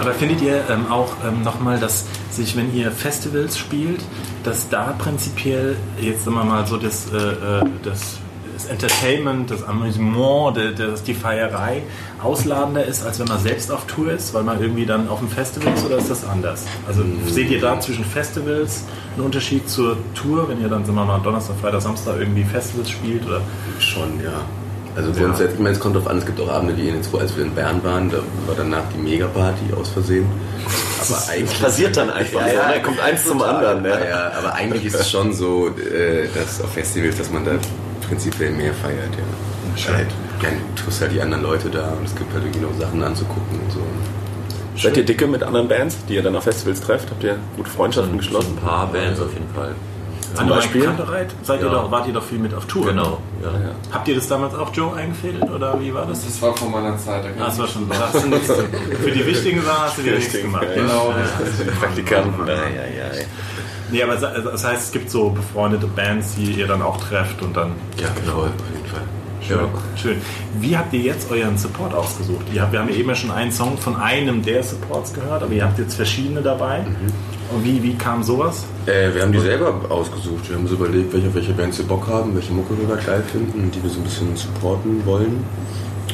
[0.00, 4.00] aber findet ihr ähm, auch ähm, nochmal, dass sich, wenn ihr Festivals spielt,
[4.44, 8.18] dass da prinzipiell, jetzt sagen wir mal so, das, äh, äh, das,
[8.62, 11.82] das Entertainment, das Amüsement, der, das, die Feierei
[12.22, 15.28] ausladender ist, als wenn man selbst auf Tour ist, weil man irgendwie dann auf dem
[15.28, 16.64] Festival ist, oder ist das anders?
[16.86, 21.04] Also seht ihr da zwischen Festivals einen Unterschied zur Tour, wenn ihr dann, sagen wir
[21.04, 23.26] mal, Donnerstag, Freitag, Samstag irgendwie Festivals spielt?
[23.26, 23.40] Oder?
[23.78, 24.32] Schon, ja.
[24.96, 27.36] Also grundsätzlich, ich meine, es kommt drauf an, es gibt auch Abende den zwei, als
[27.36, 30.26] wir in Bern waren, da war danach die Megaparty aus Versehen.
[31.00, 32.40] Aber eigentlich Passiert dann einfach.
[32.40, 32.82] Ja, ja, ne?
[32.82, 33.84] Kommt eins zum anderen.
[33.84, 34.08] Ja, Ne?
[34.08, 37.52] ja, aber eigentlich ist es schon so, äh, dass auf Festivals, dass man da
[38.10, 39.94] prinzipiell mehr feiert, ja.
[39.94, 40.08] Halt,
[40.42, 43.60] dann triffst halt die anderen Leute da und es gibt halt irgendwie noch Sachen anzugucken
[43.64, 43.80] und so.
[44.76, 47.10] Seid ihr dicke mit anderen Bands, die ihr dann auf Festivals trefft?
[47.10, 48.56] Habt ihr gute Freundschaften geschlossen?
[48.56, 49.74] ein paar Bands auf jeden Fall.
[50.34, 50.84] Zum Beispiel?
[50.84, 51.28] Kantereit?
[51.42, 51.72] Seid ihr Ja.
[51.72, 52.86] doch, wart ihr doch viel mit auf Tour?
[52.86, 53.50] Genau, ja.
[53.92, 56.24] Habt ihr das damals auch Joe eingefädelt oder wie war das?
[56.24, 57.24] Das war vor meiner Zeit.
[57.24, 57.88] Da Ah, das war schon.
[57.88, 60.66] Da hast du nichts, für die wichtigen Sachen hast du wieder nichts gemacht.
[60.74, 60.82] ja.
[60.82, 61.12] Genau.
[61.80, 62.46] Praktikanten.
[62.46, 63.24] Ja, ja, ja.
[63.90, 67.42] Nee, aber sa- das heißt, es gibt so befreundete Bands, die ihr dann auch trefft
[67.42, 67.72] und dann.
[67.98, 69.00] Ja, genau, auf jeden Fall.
[69.42, 69.58] Schön.
[69.96, 70.16] Schön.
[70.60, 72.44] Wie habt ihr jetzt euren Support ausgesucht?
[72.54, 75.42] Ihr habt, wir haben ja eben ja schon einen Song von einem der Supports gehört,
[75.42, 76.84] aber ihr habt jetzt verschiedene dabei.
[77.52, 78.64] Und wie, wie kam sowas?
[78.86, 80.48] Äh, wir haben die selber ausgesucht.
[80.48, 83.24] Wir haben uns überlegt, welche, welche Bands wir Bock haben, welche Mucke wir da geil
[83.32, 85.42] finden und die wir so ein bisschen supporten wollen.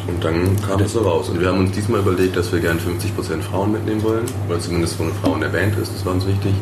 [0.06, 1.28] Und dann kam das so raus.
[1.28, 4.94] Und wir haben uns diesmal überlegt, dass wir gerne 50% Frauen mitnehmen wollen, weil zumindest
[4.96, 6.52] von Frauen der Band ist, das war uns wichtig.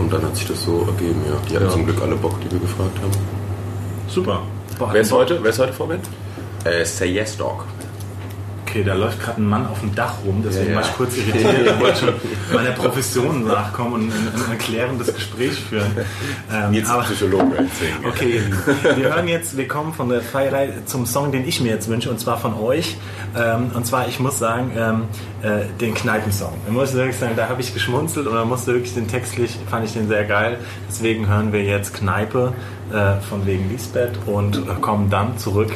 [0.00, 1.34] Und dann hat sich das so ergeben, ja.
[1.48, 1.70] Die hatten Ja.
[1.70, 3.12] zum Glück alle Bock, die wir gefragt haben.
[4.08, 4.40] Super.
[4.78, 6.00] Boah, Wer ist heute, wer ist heute Vorbild?
[6.64, 7.64] Äh, Say Yes Dog.
[8.70, 10.76] Okay, da läuft gerade ein Mann auf dem Dach rum, deswegen Ja, ja.
[10.76, 11.66] war ich kurz irritiert.
[11.66, 12.14] Ich wollte schon
[12.54, 14.12] meiner Profession nachkommen und ein,
[14.44, 15.90] ein erklärendes Gespräch führen.
[16.52, 18.04] Ähm, Jetzt aber- Psychologe erzählen.
[18.08, 18.40] Okay,
[18.96, 22.10] wir hören jetzt, wir kommen von der Feierei zum Song, den ich mir jetzt wünsche,
[22.10, 22.96] und zwar von euch.
[23.36, 25.02] Ähm, und zwar, ich muss sagen, ähm,
[25.42, 26.52] äh, den Kneipensong.
[26.66, 29.84] Ich muss wirklich sagen, da habe ich geschmunzelt und da musste wirklich den textlich, fand
[29.84, 30.58] ich den sehr geil.
[30.88, 32.52] Deswegen hören wir jetzt Kneipe
[32.92, 35.72] äh, von wegen Lisbeth und äh, kommen dann zurück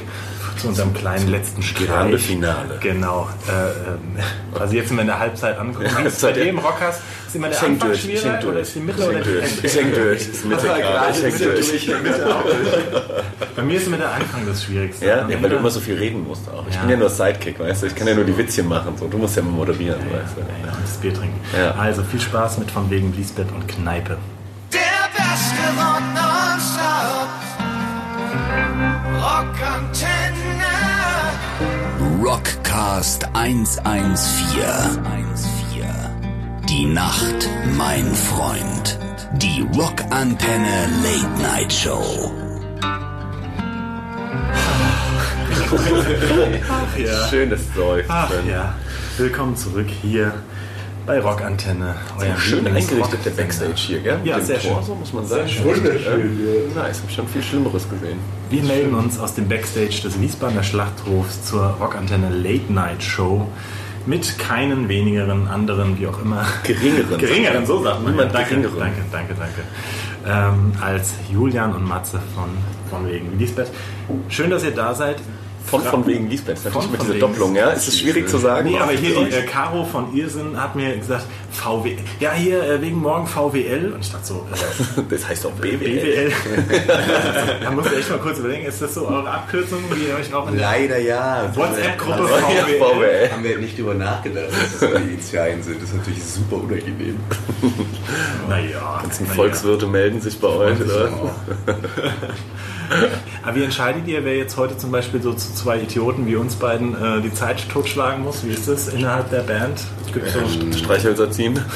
[0.58, 2.26] zu unserem kleinen letzten Grande Streich.
[2.36, 2.78] Finale.
[2.80, 3.28] Genau.
[3.48, 4.22] Äh, ähm,
[4.58, 5.90] also jetzt sind wir in der Halbzeit angekommen.
[6.02, 7.00] Wie ist bei dem Rockers?
[7.26, 9.30] Ist immer der Ich Anfang durch, ich schwieriger oder ist die Mitte Ich oder die.
[9.38, 9.66] Ende?
[9.66, 10.18] Ich häng durch.
[10.18, 11.12] Das ist Mitte gerade.
[11.16, 12.24] Ich häng durch.
[13.56, 15.06] Bei mir ist immer der Anfang das Schwierigste.
[15.06, 16.64] Ja, ja, weil du immer so viel reden musst auch.
[16.68, 16.80] Ich Ja.
[16.82, 17.86] bin ja nur Sidekick, weißt du?
[17.86, 18.94] Ich kann ja nur die Witzchen machen.
[18.98, 19.06] So.
[19.08, 20.40] Du musst ja immer moderieren, Ja, weißt du?
[20.40, 21.40] ja, und das Bier trinken.
[21.56, 21.72] Ja.
[21.72, 24.16] Also viel Spaß mit von wegen Lisbeth und Kneipe.
[24.72, 24.80] Der
[25.12, 26.33] beste Rock nonstop.
[29.24, 30.74] Rockantenne.
[32.22, 34.60] Rockcast 114.
[36.68, 38.98] Die Nacht, mein Freund.
[39.32, 42.32] Die Rockantenne Late Night Show.
[46.68, 47.28] Ach ja.
[47.28, 48.10] Schönes Seufzen.
[48.14, 48.74] Ach ja.
[49.16, 50.34] Willkommen zurück hier
[51.06, 51.94] bei Rockantenne.
[52.18, 53.36] Euer Schön eingerichtet der Lieblings-Rocksender.
[53.36, 54.18] Backstage hier, gell?
[54.24, 54.84] Ja, sehr Tor, schön.
[54.84, 55.50] So muss man sagen.
[55.62, 56.74] Wunderschön.
[56.74, 56.82] Ja.
[56.82, 58.18] Nice, hab schon viel Schlimmeres gesehen.
[58.50, 63.46] Wir melden uns aus dem Backstage des Wiesbadener Schlachthofs zur Rockantenne Late Night Show
[64.06, 66.44] mit keinen wenigeren anderen, wie auch immer.
[66.62, 67.18] Geringeren.
[67.18, 68.12] Geringeren, so sagt man.
[68.12, 68.78] Niemand danke, geringeren.
[68.78, 69.62] danke, danke, danke.
[70.26, 72.48] Ähm, als Julian und Matze von,
[72.90, 73.70] von wegen Lisbeth.
[74.28, 75.16] Schön, dass ihr da seid.
[75.66, 77.70] Von, von wegen Lisbeth, natürlich Von- mit von dieser Doppelung, ja?
[77.70, 78.68] Ist es schwierig zu sagen?
[78.68, 81.96] Nee, aber hier die äh, Caro von Irrsinn hat mir gesagt, VW.
[82.20, 83.92] Ja, hier äh, wegen morgen VWL.
[83.94, 85.78] Und ich dachte so, äh, Das heißt auch BWL.
[85.78, 86.32] BWL.
[87.62, 90.32] da muss ich echt mal kurz überlegen, ist das so eure Abkürzung, die ihr euch
[90.34, 91.50] auch in der Leider ja.
[91.54, 92.78] WhatsApp-Gruppe VWL?
[92.78, 93.30] VWL.
[93.32, 95.82] Haben wir nicht drüber nachgedacht, dass das die Initialien sind.
[95.82, 97.18] Das ist natürlich super unangenehm.
[98.48, 99.02] Naja.
[99.04, 99.34] Die naja.
[99.34, 101.10] Volkswirte melden sich bei euch, oder?
[103.42, 106.54] Aber wie entscheidet ihr, wer jetzt heute zum Beispiel so zu zwei Idioten wie uns
[106.56, 108.44] beiden äh, die Zeit totschlagen muss?
[108.44, 109.80] Wie ist das innerhalb der Band?
[110.12, 111.58] Gibt so Ähm, Streichhölzer ziehen.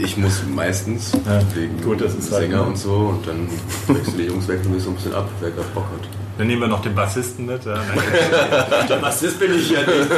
[0.00, 2.62] Ich muss meistens Ja, wegen gut, das ist halt, Sänger ne?
[2.68, 3.48] und so und dann
[3.88, 6.08] wechseln die Jungs wechseln wir so ein bisschen ab, wer gerade Bock hat.
[6.38, 7.64] Dann nehmen wir noch den Bassisten mit.
[7.64, 8.86] Ja, nein.
[8.88, 10.10] der Bassist bin ich ja nicht.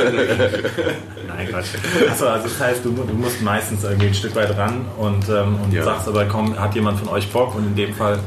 [1.29, 1.69] Nein, Quatsch.
[2.11, 5.59] Achso, also das heißt, du, du musst meistens irgendwie ein Stück weit ran und, ähm,
[5.65, 5.85] und Ja.
[5.85, 7.55] sagst aber, komm, hat jemand von euch Bock?
[7.55, 8.19] Und in dem Fall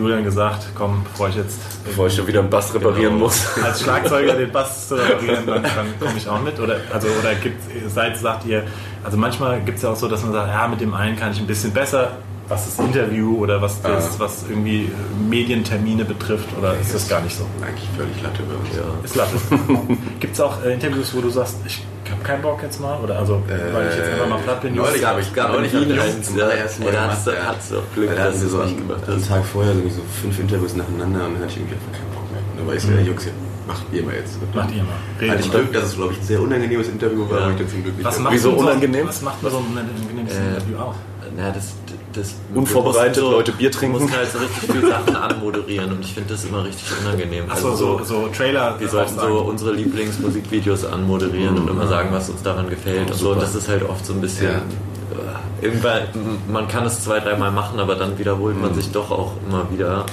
[0.00, 3.26] Julian gesagt, komm, bevor ich jetzt Bevor ich schon wieder einen Bass reparieren Genau.
[3.26, 3.46] muss.
[3.64, 6.58] als Schlagzeuger den Bass zu reparieren, dann, dann komme ich auch mit.
[6.58, 7.60] Oder, also, oder gibt,
[7.90, 8.64] seid, sagt ihr,
[9.04, 11.32] also manchmal gibt es ja auch so, dass man sagt, ja, mit dem einen kann
[11.32, 12.12] ich ein bisschen besser,
[12.48, 14.90] was das Interview oder was, das, was irgendwie
[15.28, 17.44] Medientermine betrifft, oder ist das gar nicht so?
[17.64, 18.76] Eigentlich völlig Latte bei uns.
[18.76, 19.04] Ja.
[19.04, 19.36] Ist Latte.
[20.20, 22.98] Gibt es auch äh, Interviews, wo du sagst, ich habe keinen Bock jetzt mal?
[23.00, 24.74] Oder also, weil ich jetzt einfach mal platt bin.
[24.74, 27.10] Neulich habe ich einen ich Jungs, das zum allerersten Mal gemacht.
[27.10, 29.16] hat's doch- hat's doch Glück, Weil da dass du so es einen, nicht gemacht einen
[29.20, 29.28] hast.
[29.28, 32.40] Tag vorher so fünf Interviews nacheinander und dann hatte ich irgendwie einfach keinen Bock mehr.
[32.50, 33.32] Und dann war ich ja, Jungs, ja,
[33.66, 34.38] macht ihr mal jetzt.
[34.54, 34.92] Macht ihr mal.
[35.20, 35.50] Redet Hatte ich.
[35.50, 37.44] Glück, dass es, glaube ich, ein sehr unangenehmes Interview war, Ja.
[37.44, 39.08] aber ich dann zum Glück nicht Was macht Wieso so, unangenehm?
[39.08, 40.94] Was macht man so ein unangenehmes Äh, Interview auch?
[41.36, 41.74] Na, das,
[42.12, 43.94] das Unvorbereitet, wir mussten Leute Bier trinken.
[43.96, 47.44] Wir mussten halt so richtig viele Sachen anmoderieren und ich finde das immer richtig unangenehm.
[47.48, 48.74] Achso, so, so Trailer.
[48.80, 53.30] wir sollten so unsere Lieblingsmusikvideos anmoderieren und immer sagen, was uns daran gefällt und so.
[53.32, 54.46] Und das ist halt oft so ein bisschen.
[54.50, 54.56] Ja.
[54.58, 56.02] äh, Irgendwann,
[56.50, 60.06] man kann es zwei, dreimal machen, aber dann wiederholt man sich doch auch immer wieder.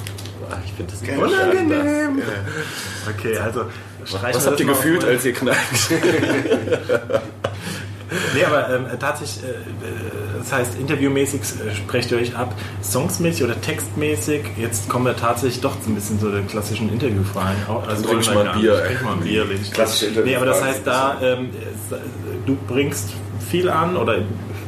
[0.49, 2.21] Ach, Ich finde das nicht Unangenehm.
[3.17, 3.65] Okay, also
[4.05, 5.57] streichen Was habt ihr gefühlt, als ihr knallt?
[8.33, 9.53] Nee, aber ähm, tatsächlich, äh, äh,
[10.39, 14.43] das heißt, interviewmäßig äh, sprecht ihr euch ab, songsmäßig oder textmäßig.
[14.57, 17.57] Jetzt kommen wir tatsächlich doch ein bisschen zu den klassischen Interviewfragen.
[17.87, 18.83] Also Trink mal ein Bier.
[18.85, 19.45] Trink mal ein Bier.
[19.73, 21.49] Klassische Nee, aber das heißt, da, ähm,
[21.91, 21.95] äh,
[22.45, 23.09] du bringst
[23.49, 24.19] viel an oder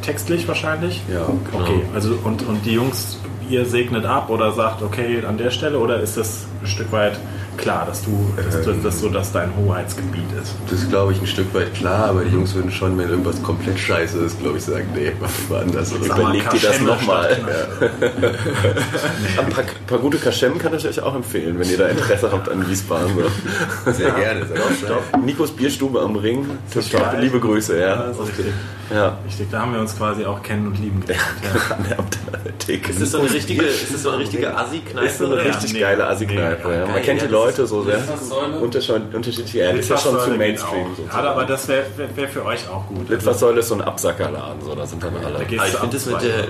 [0.02, 1.02] textlich wahrscheinlich?
[1.12, 1.22] Ja,
[1.54, 5.80] Okay, also und, und die Jungs, ihr segnet ab oder sagt, okay, an der Stelle
[5.80, 7.20] oder ist das ein Stück weit
[7.60, 10.54] klar, dass du, dass, du, dass so das dein Hoheitsgebiet ist?
[10.70, 13.42] Das ist, glaube ich, ein Stück weit klar, aber die Jungs würden schon, wenn irgendwas
[13.44, 15.94] komplett scheiße ist, glaube ich, sagen, nee, mach mal anders.
[15.94, 17.36] Oder Überlegt ihr das nochmal.
[17.36, 17.92] Kneipe.
[19.38, 22.50] Ein paar, paar gute Kaschem kann ich euch auch empfehlen, wenn ihr da Interesse habt
[22.50, 23.14] an Wiesbaden.
[23.86, 23.92] So.
[23.92, 24.42] Sehr gerne.
[24.42, 25.24] Auch Bescheid.
[25.24, 26.46] Nikos Bierstube am Ring.
[26.74, 27.18] geil.
[27.20, 27.96] liebe Grüße, ja.
[28.08, 28.54] Das ist richtig.
[28.94, 29.18] Ja.
[29.26, 31.22] Richtig, da haben wir uns quasi auch kennen und lieben gelernt.
[31.90, 31.98] Ja.
[32.68, 35.08] Ist das so eine richtige, ist das so eine richtige Assi-Kneipe?
[35.08, 36.74] ist so eine richtig geile Assi-Kneipe.
[36.74, 36.86] Ja.
[36.86, 38.60] Man kennt ja, die das Leute so sehr Litfaßsäule?
[38.60, 39.16] unterschiedlich.
[39.16, 40.96] unterschiedlich ja, das ist ja schon zu Mainstream.
[40.96, 41.26] sozusagen.
[41.26, 41.86] Ja, aber das wäre
[42.16, 43.10] wär, für euch auch gut.
[43.10, 45.38] Litfaßsäule ist so ein Absackerladen, so, da sind dann alle.
[45.38, 46.48] Da geht's Aber ich finde das mit der.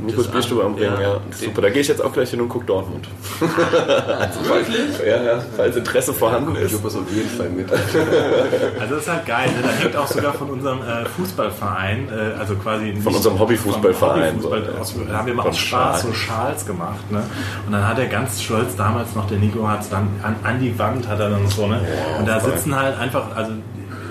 [0.00, 1.62] Nikos Bierstube am Ring, ja, super.
[1.62, 3.08] Da gehe ich jetzt auch gleich hin und gucke Dortmund.
[3.40, 5.06] Wirklich?
[5.06, 6.72] Ja, ja, falls Interesse vorhanden ist.
[6.72, 7.70] Ich muss auf jeden Fall mit.
[7.72, 9.48] Also das ist halt geil.
[9.48, 9.62] Ne?
[9.62, 14.54] Da hängt auch sogar von unserem äh, Fußballverein, äh, also quasi Von unserem Hobbyfußballverein, so,
[14.54, 14.60] ja.
[15.08, 16.10] da haben wir mal aus Spaß Schal.
[16.10, 17.10] so Schals gemacht.
[17.10, 17.22] Ne?
[17.66, 20.60] Und dann hat er ganz stolz damals noch, der Nico hat es dann an, an
[20.60, 21.66] die Wand hat er dann so.
[21.66, 21.80] Ne?
[22.18, 23.52] Und da sitzen halt einfach, also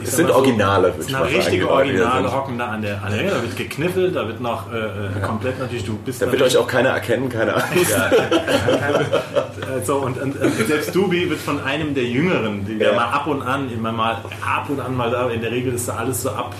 [0.04, 1.41] Es sind so, Originale, würde ich sind mal halt sagen.
[1.44, 2.38] richtige Originale, sind.
[2.38, 5.60] hocken da an der, an der Da wird gekniffelt, da wird noch äh, äh, komplett
[5.60, 7.91] natürlich, du bist Da wird euch auch keiner erkennen, keine Angst.
[7.94, 12.96] äh, so, und, und, und selbst Dubi wird von einem der Jüngeren, die ja Ja.
[12.96, 15.88] mal ab und an, immer mal ab und an mal da, in der Regel ist
[15.88, 16.54] da alles so ab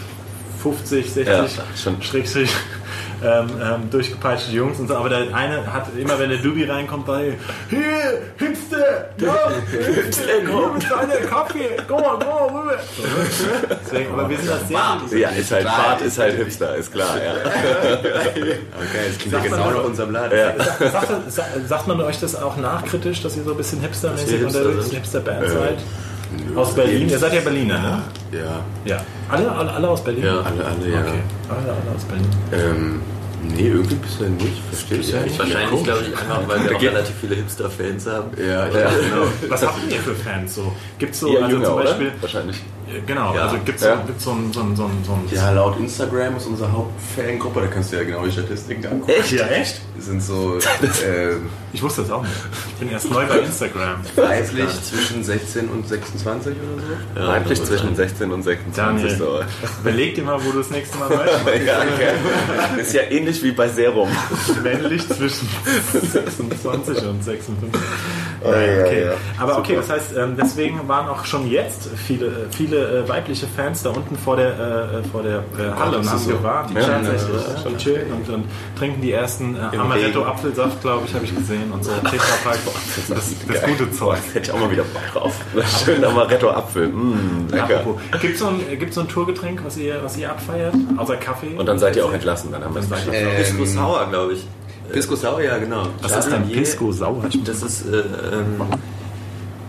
[0.62, 2.02] 50, 60, Ja, schon.
[2.02, 2.52] Schrägstrich,
[3.24, 4.96] ähm, ähm, durchgepeitschte Jungs und so.
[4.96, 7.82] Aber der eine hat immer, wenn der Dubi reinkommt, da hier,
[8.38, 9.36] Hipster, ja,
[9.72, 12.80] Hipster, komm, mit deiner Kaffee, komm mal, komm mal rüber.
[13.86, 14.68] Deswegen, aber wir sind das
[15.10, 17.34] sehr, Ja, ist halt Fahrt, ist halt Hipster, ist klar, ja.
[17.46, 18.56] Okay,
[19.08, 20.32] das klingt ja Sagt man genau nach unserem Laden.
[20.92, 24.90] Sagt, sa- sagt man euch das auch nachkritisch, dass ihr so ein bisschen hipstermäßig unterwegs?
[24.90, 25.78] Hipster-Band seid?
[26.56, 27.10] Aus Berlin?
[27.10, 28.02] Ihr seid ja Berliner, ne?
[28.32, 29.04] Ja, Ja.
[29.30, 30.24] Alle, alle, alle aus Berlin?
[30.26, 30.39] Ja.
[30.41, 31.00] alle, alle, ja.
[31.02, 31.22] Okay.
[31.50, 32.28] Alle, alle aus Berlin.
[32.52, 33.02] Ähm,
[33.56, 34.62] nee, irgendwie bisher nicht.
[34.70, 35.39] Verstehe ich eigentlich.
[35.39, 38.32] Wahrscheinlich, glaube ich, einfach, weil wir auch relativ viele Hipster-Fans haben.
[38.38, 39.28] Ja, ja, genau.
[39.50, 40.72] Was habt ihr für Fans so?
[41.00, 41.84] Gibt's so, Eher also jünger, zum oder?
[41.86, 42.62] Beispiel, Wahrscheinlich.
[42.96, 43.44] Äh, genau, Ja.
[43.44, 43.98] also gibt's, Ja.
[43.98, 46.72] so, gibt's so ein, so ein, so ein, so ein Ja, laut Instagram ist unsere
[46.72, 49.12] Hauptfangruppe, da kannst du ja genau die Statistiken angucken.
[49.12, 49.32] Echt?
[49.32, 49.82] Ja, echt?
[49.98, 50.58] Die sind so
[51.06, 52.34] ähm, Ich wusste das auch nicht.
[52.70, 54.02] Ich bin erst neu bei Instagram.
[54.16, 56.82] weiblich zwischen 16 und 26 oder
[57.16, 57.20] so.
[57.22, 58.76] Ja, Weiblich zwischen 16 und 26.
[58.76, 59.40] Daniel, So.
[59.82, 61.32] überleg dir mal, wo du das nächste Mal weißt.
[61.66, 62.82] Ja, okay.
[62.82, 64.10] Ist ja ähnlich wie bei Serum.
[64.64, 65.48] Männlich zwischen
[65.94, 67.82] 26 und 56.
[68.44, 69.06] ja, okay.
[69.06, 69.12] ja.
[69.38, 73.46] Aber okay, das heißt, ähm, deswegen waren auch schon jetzt viele, äh, viele äh, weibliche
[73.48, 74.50] Fans da unten vor der,
[75.04, 76.30] äh, vor der äh, Halle und das haben so.
[76.32, 76.76] gewartet.
[76.78, 77.36] Ja, tatsächlich.
[77.36, 78.44] ja, Ja, die chillen und, und
[78.78, 80.26] trinken die ersten äh, Im Amaretto Regen.
[80.32, 81.92] Apfelsaft, glaube ich, habe ich gesehen und so.
[81.92, 82.60] Tetrapack.
[83.10, 84.18] Das, das gute Zeug.
[84.34, 85.36] Hätte ich auch mal wieder Bock drauf.
[85.86, 86.88] Schön Amaretto-Apfel.
[86.88, 87.84] Mm, lecker.
[88.22, 90.74] Gibt es so, ein- gibt's so ein Tourgetränk, was ihr, was ihr abfeiert?
[90.98, 91.56] Außer Kaffee?
[91.58, 93.12] Und dann seid ihr auch entlassen, dann haben wir es geschafft.
[93.38, 94.48] Pisco Sour, glaube ich.
[94.92, 95.88] Pisco Sour, ja, genau.
[96.02, 97.24] Was ist denn Pisco Sauer?
[97.46, 98.62] Das ist äh, ähm,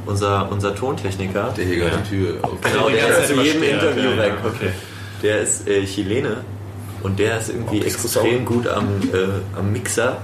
[0.06, 1.52] unser, unser Tontechniker.
[1.56, 2.60] Der hier gerade die Tür auf.
[2.60, 4.32] Genau, der ist zu jedem Interview ja, ja, weg.
[4.44, 4.70] okay.
[5.22, 6.38] Der ist äh, Chilene
[7.02, 10.18] und der ist irgendwie Oh, extrem gut am, äh, am Mixer.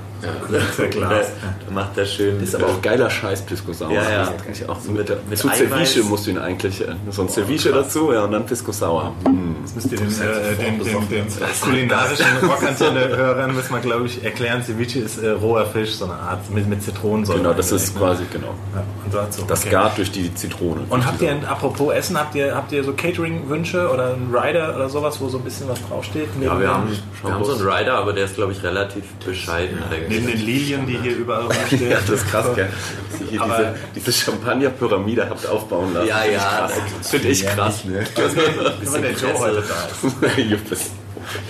[0.91, 1.27] Glas.
[1.69, 2.43] Da macht er schön.
[2.43, 3.93] Ist aber auch geiler Scheiß Pisco Sour.
[3.93, 4.33] Ja, ja.
[4.47, 5.49] Das ich auch So mit, mit Zu.
[5.49, 9.15] Ceviche musst du ihn eigentlich, äh, so ein Ceviche dazu, ja, und dann Pisco Sour.
[9.25, 9.57] Mm.
[9.63, 11.27] Das müsst ihr den, äh, den, den, den
[11.61, 14.63] kulinarischen Rockantenne-Hörern müssen wir, glaube ich, erklären.
[14.63, 17.39] Ceviche ist äh, roher Fisch, so eine Art mit, mit Zitronensäure.
[17.39, 18.01] Genau, das ist Ne?
[18.01, 18.55] quasi, genau.
[18.75, 19.43] Ja, und dazu.
[19.47, 19.71] Das okay.
[19.71, 20.83] gart durch die Zitrone.
[20.89, 24.89] Und habt ihr, apropos Essen, habt ihr, habt ihr so Catering-Wünsche oder einen Rider oder
[24.89, 26.29] sowas, wo so ein bisschen was draufsteht?
[26.41, 26.89] Ja, Neben wir haben,
[27.23, 30.08] wir haben so einen Rider, aber der ist, glaube ich, relativ bescheiden eigentlich.
[30.09, 31.91] Neben den Lilien, die hier überall rumstehen.
[31.91, 32.69] Ja, das ist krass, gell?
[33.11, 36.09] Dass ihr hier diese, diese Champagner-Pyramide habt aufbauen lassen.
[36.09, 36.69] Ja, ja,
[36.99, 37.83] Das Finde ich krass.
[37.85, 40.39] Wenn der Joe heute da ist.
[40.51, 40.91] Juppes.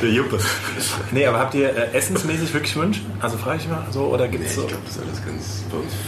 [0.03, 0.45] Der Juppes.
[1.13, 3.01] Nee, aber habt ihr äh, essensmäßig wirklich Wünsche?
[3.21, 5.59] Also frage ich mal so, oder gibt es so Ich glaube, das ist alles ganz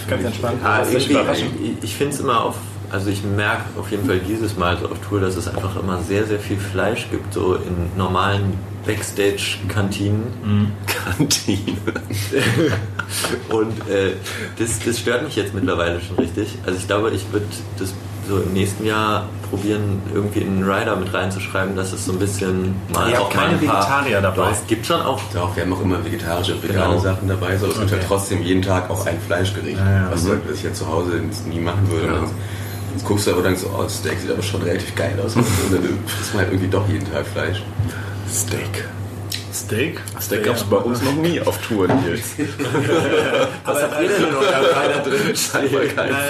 [0.08, 0.60] ganz entspannt?
[0.64, 1.76] Ah, irgendwie, überraschen?
[1.78, 2.56] ich ich finde es immer auf,
[2.90, 5.98] also ich merke auf jeden Fall dieses Mal so auf Tour, dass es einfach immer
[6.02, 8.54] sehr, sehr viel Fleisch gibt, so in normalen
[8.86, 10.72] Backstage-Kantinen.
[10.86, 11.76] Kantine.
[13.50, 14.12] Und äh,
[14.58, 16.56] das, das stört mich jetzt mittlerweile schon richtig.
[16.64, 17.46] Also ich glaube, ich würde
[17.78, 17.92] das
[18.28, 22.18] so im nächsten Jahr probieren, irgendwie in einen Rider mit reinzuschreiben, dass es so ein
[22.20, 24.36] bisschen mal habt mal keine ein paar- Vegetarier dabei.
[24.36, 26.98] Doch, es gibt schon auch Doch, wir haben auch immer vegetarische und vegane Genau.
[27.00, 30.08] Sachen dabei, so, aber es gibt halt trotzdem jeden Tag auch ein Fleischgericht, Ja, ja.
[30.12, 32.06] was, halt, was ich ja zu Hause nie machen würde.
[32.06, 32.24] Ja.
[32.92, 35.36] Und guckst du aber dann so, oh, Steak sieht aber schon relativ geil aus.
[35.36, 37.62] Und dann frisst man halt irgendwie doch jeden Tag Fleisch.
[38.28, 38.84] Steak.
[39.52, 40.00] Steak?
[40.20, 42.34] Steak gab es bei uns noch nie auf Tour, Nils.
[43.64, 45.36] Was habt ihr denn noch Rider drin?
[45.36, 46.20] Scheinbar kein nein,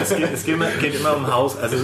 [0.00, 1.58] es, geht, es geht, immer, geht immer um Haus.
[1.58, 1.80] Also äh,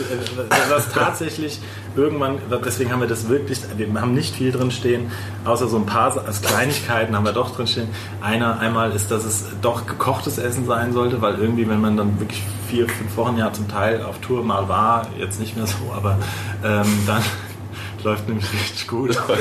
[0.70, 1.60] was tatsächlich
[1.96, 5.10] irgendwann, deswegen haben wir das wirklich, wir haben nicht viel drin stehen,
[5.44, 7.88] außer so ein paar als Kleinigkeiten haben wir doch drin stehen.
[8.20, 12.20] Einer einmal ist, dass es doch gekochtes Essen sein sollte, weil irgendwie, wenn man dann
[12.20, 15.92] wirklich vier, fünf Wochen ja zum Teil auf Tour mal war, jetzt nicht mehr so,
[15.94, 16.18] aber
[16.64, 17.22] ähm, dann
[18.04, 19.18] läuft nämlich richtig gut.
[19.28, 19.38] Nein,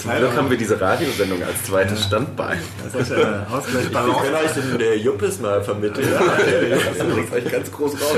[0.00, 2.60] Zum Glück haben wir diese Radiosendung als zweites Standbein.
[2.84, 6.08] das ist ja Ausgleich Wir können euch den äh, Juppes mal vermitteln.
[6.12, 8.16] Das bringt euch ganz groß raus.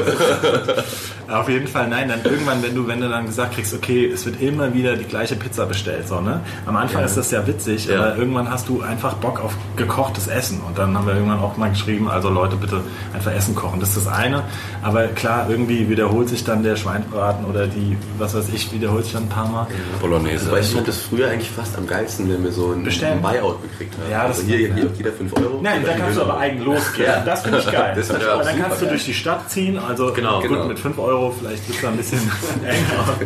[1.31, 4.25] Auf jeden Fall, nein, dann irgendwann, wenn du, wenn du dann gesagt kriegst, okay, es
[4.27, 6.41] wird immer wieder die gleiche Pizza bestellt, so, ne?
[6.67, 7.97] Am Anfang ist das ja witzig, Ja.
[7.99, 10.61] aber irgendwann hast du einfach Bock auf gekochtes Essen.
[10.67, 12.83] Und dann haben wir irgendwann auch mal geschrieben, also Leute, bitte
[13.15, 13.81] einfach Essen kochen.
[13.81, 14.43] Das ist das eine.
[14.83, 19.15] Aber klar, irgendwie wiederholt sich dann der Schweinsbraten oder die, was weiß ich, wiederholt sich
[19.15, 19.67] dann ein paar Mal.
[20.01, 20.51] Bolognese.
[20.53, 23.23] Weil ich fand das früher eigentlich fast am geilsten, wenn wir so ein Bestellen.
[23.23, 24.11] Buyout gekriegt haben.
[24.11, 24.75] Ja, das- also hier ja.
[24.75, 25.61] jeder, jeder 5 Euro.
[25.63, 27.09] Nein, da kannst du aber eigen losgehen.
[27.09, 27.21] Ja.
[27.25, 27.95] Das finde ich geil.
[27.97, 28.21] Das dann
[28.61, 29.79] kannst du durch die Stadt ziehen.
[29.79, 30.65] Also Genau, gut, genau.
[30.67, 32.19] mit 5 Euro vielleicht ist da ein bisschen
[32.65, 33.19] enger.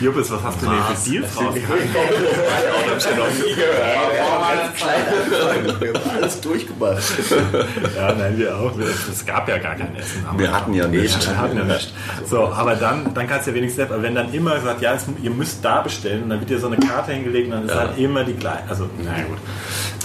[0.00, 1.82] Juppes, was hast du denn für Deals rausgeholt?
[5.80, 7.02] Wir haben alles durchgemacht.
[7.96, 8.72] Ja, nein, wir auch.
[9.10, 10.24] Es gab ja gar kein Essen.
[10.36, 11.26] Wir hatten ja nichts.
[11.26, 11.92] Wir hatten ja nicht.
[12.28, 15.04] So, aber dann, dann kannst du ja wenigstens, aber wenn dann immer gesagt, ja, es,
[15.22, 17.74] ihr müsst da bestellen, und dann wird dir so eine Karte hingelegt und dann ist
[17.74, 18.62] halt immer die gleiche.
[18.68, 19.38] Also, na gut.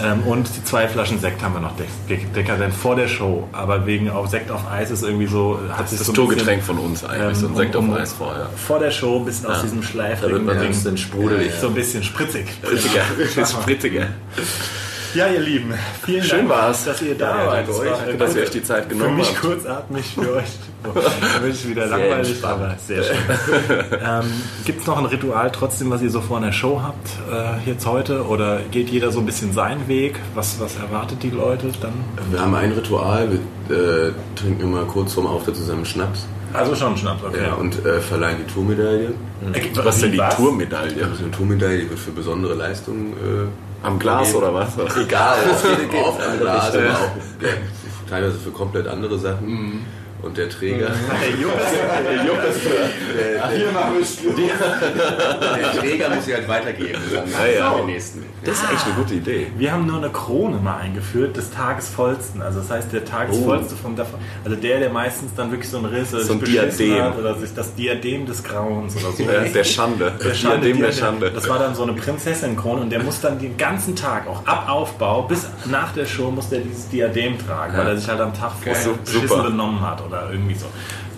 [0.03, 1.87] Ähm, und die zwei Flaschen Sekt haben wir noch de-
[2.35, 3.47] dekadent vor der Show.
[3.51, 6.27] Aber wegen auch Sekt auf Eis ist irgendwie so, hat sich Das so ein bisschen,
[6.27, 8.49] Tourgetränk von uns eigentlich, so ein ähm, Sekt auf um- Eis vorher.
[8.55, 11.51] vor der Show ein bisschen aus diesem Da wird man so ein bisschen sprudelig.
[11.59, 12.47] So ein bisschen spritzig.
[12.63, 13.45] Spritziger.
[13.45, 14.07] Spritziger.
[15.13, 15.73] Ja, ihr Lieben,
[16.05, 16.83] vielen Schön Dank, war's.
[16.83, 17.67] dass ihr da Ja, wart.
[17.69, 19.41] danke äh, dass ihr euch die Zeit Für genommen mich habt.
[19.41, 20.43] kurzatmig, für euch
[20.83, 22.61] für mich wieder langweilig, entspannt.
[22.61, 23.15] aber sehr schön.
[24.05, 24.25] ähm,
[24.65, 27.85] Gibt es noch ein Ritual trotzdem, was ihr so vor einer Show habt, äh, jetzt
[27.87, 28.27] heute?
[28.27, 30.19] Oder geht jeder so ein bisschen seinen Weg?
[30.35, 31.93] Was, was erwartet die Leute dann?
[32.29, 33.29] Wir haben ein Ritual,
[33.69, 37.37] wir äh, trinken immer kurz vorm Auftritt zusammen Schnaps Also schon Schnaps, okay.
[37.45, 39.09] ja, und äh, verleihen die Tourmedaille.
[39.53, 40.35] Äh, Was ist denn die was?
[40.35, 41.03] Tourmedaille?
[41.05, 44.37] Also eine Tourmedaille die wird für besondere Leistungen äh, Am Glas vergeben.
[44.37, 44.97] oder was?
[44.97, 47.49] Egal, es geht, auf andere Glas, aber auch ja,
[48.09, 49.85] teilweise für komplett andere Sachen.
[50.23, 50.87] Und der Träger,
[51.21, 52.57] Der Juppes,
[55.55, 57.75] der Träger muss sie halt weitergeben dann Ja, ja.
[57.75, 58.23] den nächsten.
[58.47, 59.47] Das ist echt eine gute Idee.
[59.57, 62.41] Wir haben nur eine Krone mal eingeführt des Tagesvollsten.
[62.41, 64.19] Also das heißt der Tagesvollste vom davon.
[64.45, 67.01] Also der, der meistens dann wirklich so ein Riss oder So ein Diadem.
[67.03, 69.23] hat oder sich das Diadem des Grauens oder so.
[69.23, 70.13] Ja, der Schande.
[70.23, 70.91] Der Schande, Diadem der.
[70.93, 71.31] Schande.
[71.31, 74.69] Das war dann so eine Prinzessin-Krone und der muss dann den ganzen Tag, auch ab
[74.69, 78.33] Aufbau bis nach der Show, muss der dieses Diadem tragen, weil er sich halt am
[78.33, 80.67] Tag vorher so- beschissen benommen hat oder irgendwie so.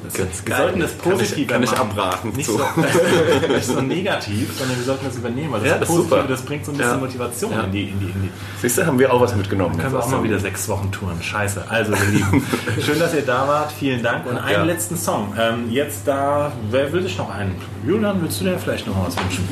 [0.03, 1.81] Das, Ganz wir sollten das Kann ich- positiv kann ich machen.
[1.91, 2.59] abraten Nicht so,
[3.49, 5.51] nicht so negativ, sondern wir sollten das übernehmen.
[5.51, 6.25] Weil das, Ja, das ist positiv, super.
[6.29, 6.97] das bringt so ein bisschen Ja.
[6.97, 7.63] Motivation Ja.
[7.63, 8.29] in, die, in, die, in die
[8.61, 9.77] Siehst du, haben wir auch was mitgenommen.
[9.77, 11.21] können wir auch mal wieder sechs Wochen touren.
[11.21, 11.63] Scheiße.
[11.69, 12.45] Also, ihr Lieben,
[12.85, 13.71] schön, dass ihr da wart.
[13.71, 14.25] Vielen Dank.
[14.25, 14.63] Und einen Ja.
[14.63, 15.33] letzten Song.
[15.37, 17.55] Ähm, jetzt da, wer will sich noch einen?
[17.85, 19.47] Julian, willst du dir vielleicht noch was wünschen?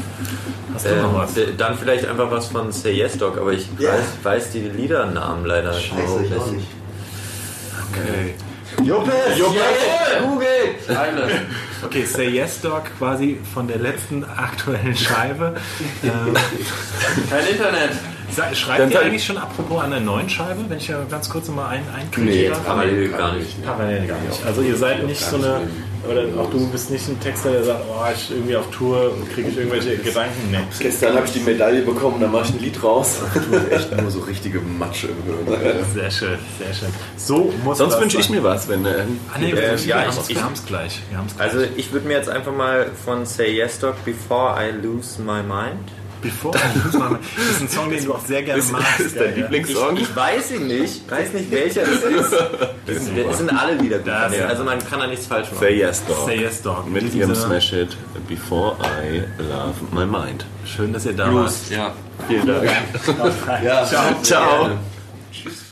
[0.74, 1.34] Hast du noch Ähm, was?
[1.34, 3.90] d- dann vielleicht einfach was von Say Yes Dog, aber ich weiß,
[4.24, 6.68] weiß die Liedernamen leider überhaupt nicht.
[7.92, 8.36] Okay.
[8.84, 9.40] Juppes!
[10.22, 10.76] Google!
[11.86, 15.56] Okay, Say Yes Dog quasi von der letzten aktuellen Scheibe.
[16.04, 16.12] Ähm,
[17.30, 17.92] Kein Internet!
[18.54, 21.48] schreibt Dann ihr eigentlich schon apropos an der neuen Scheibe, wenn ich ja ganz kurz
[21.50, 22.30] mal ein einkriege?
[22.30, 22.66] Nee, darf?
[22.66, 23.64] Parallel gar nicht.
[23.64, 24.46] Parallel gar nicht.
[24.46, 25.62] Also ihr seid nicht so eine,
[26.10, 29.30] oder auch du bist nicht ein Texter, der sagt, oh, ich irgendwie auf Tour und
[29.34, 30.52] kriege ich irgendwelche Gedanken.
[30.52, 30.58] Nee.
[30.80, 33.18] Gestern habe ich die Medaille bekommen, da mache ich ein Lied raus.
[33.70, 35.86] Echt nur so richtige Matsche im Hören.
[35.94, 36.90] Sehr schön, sehr schön.
[37.18, 38.86] So muss Sonst wünsche ich mir was, wenn.
[38.86, 41.02] Äh, Ah, nee, Äh, wir, ja, haben ich- es ich- wir haben's gleich.
[41.10, 41.52] Wir haben's gleich.
[41.54, 45.42] Also ich würde mir jetzt einfach mal von Say Yes Dog Before I Lose My
[45.44, 45.80] Mind.
[46.22, 47.20] Bevor I lose my mind.
[47.38, 49.00] Das ist ein Song, den du auch sehr gerne ist, magst.
[49.00, 49.36] ist dein ja.
[49.44, 49.98] Lieblingssong?
[49.98, 52.32] Ich weiß ihn nicht, weiß nicht welcher das ist.
[52.86, 54.08] Das sind, das sind alle Lieder gut.
[54.08, 54.40] Das-.
[54.42, 55.60] Also man kann da nichts falsch machen.
[55.60, 56.26] Say Yes Dog.
[56.26, 56.90] Say Yes Dog.
[56.90, 57.96] Mit ihrem Smash Hit
[58.28, 60.46] Before I Love My Mind.
[60.66, 61.54] Schön, dass ihr da wart.
[61.70, 61.94] Ja,
[62.28, 62.64] vielen Dank.
[63.64, 63.86] Ja.
[63.86, 64.22] Ciao.
[64.22, 64.70] Ciao.
[65.32, 65.67] Tschüss.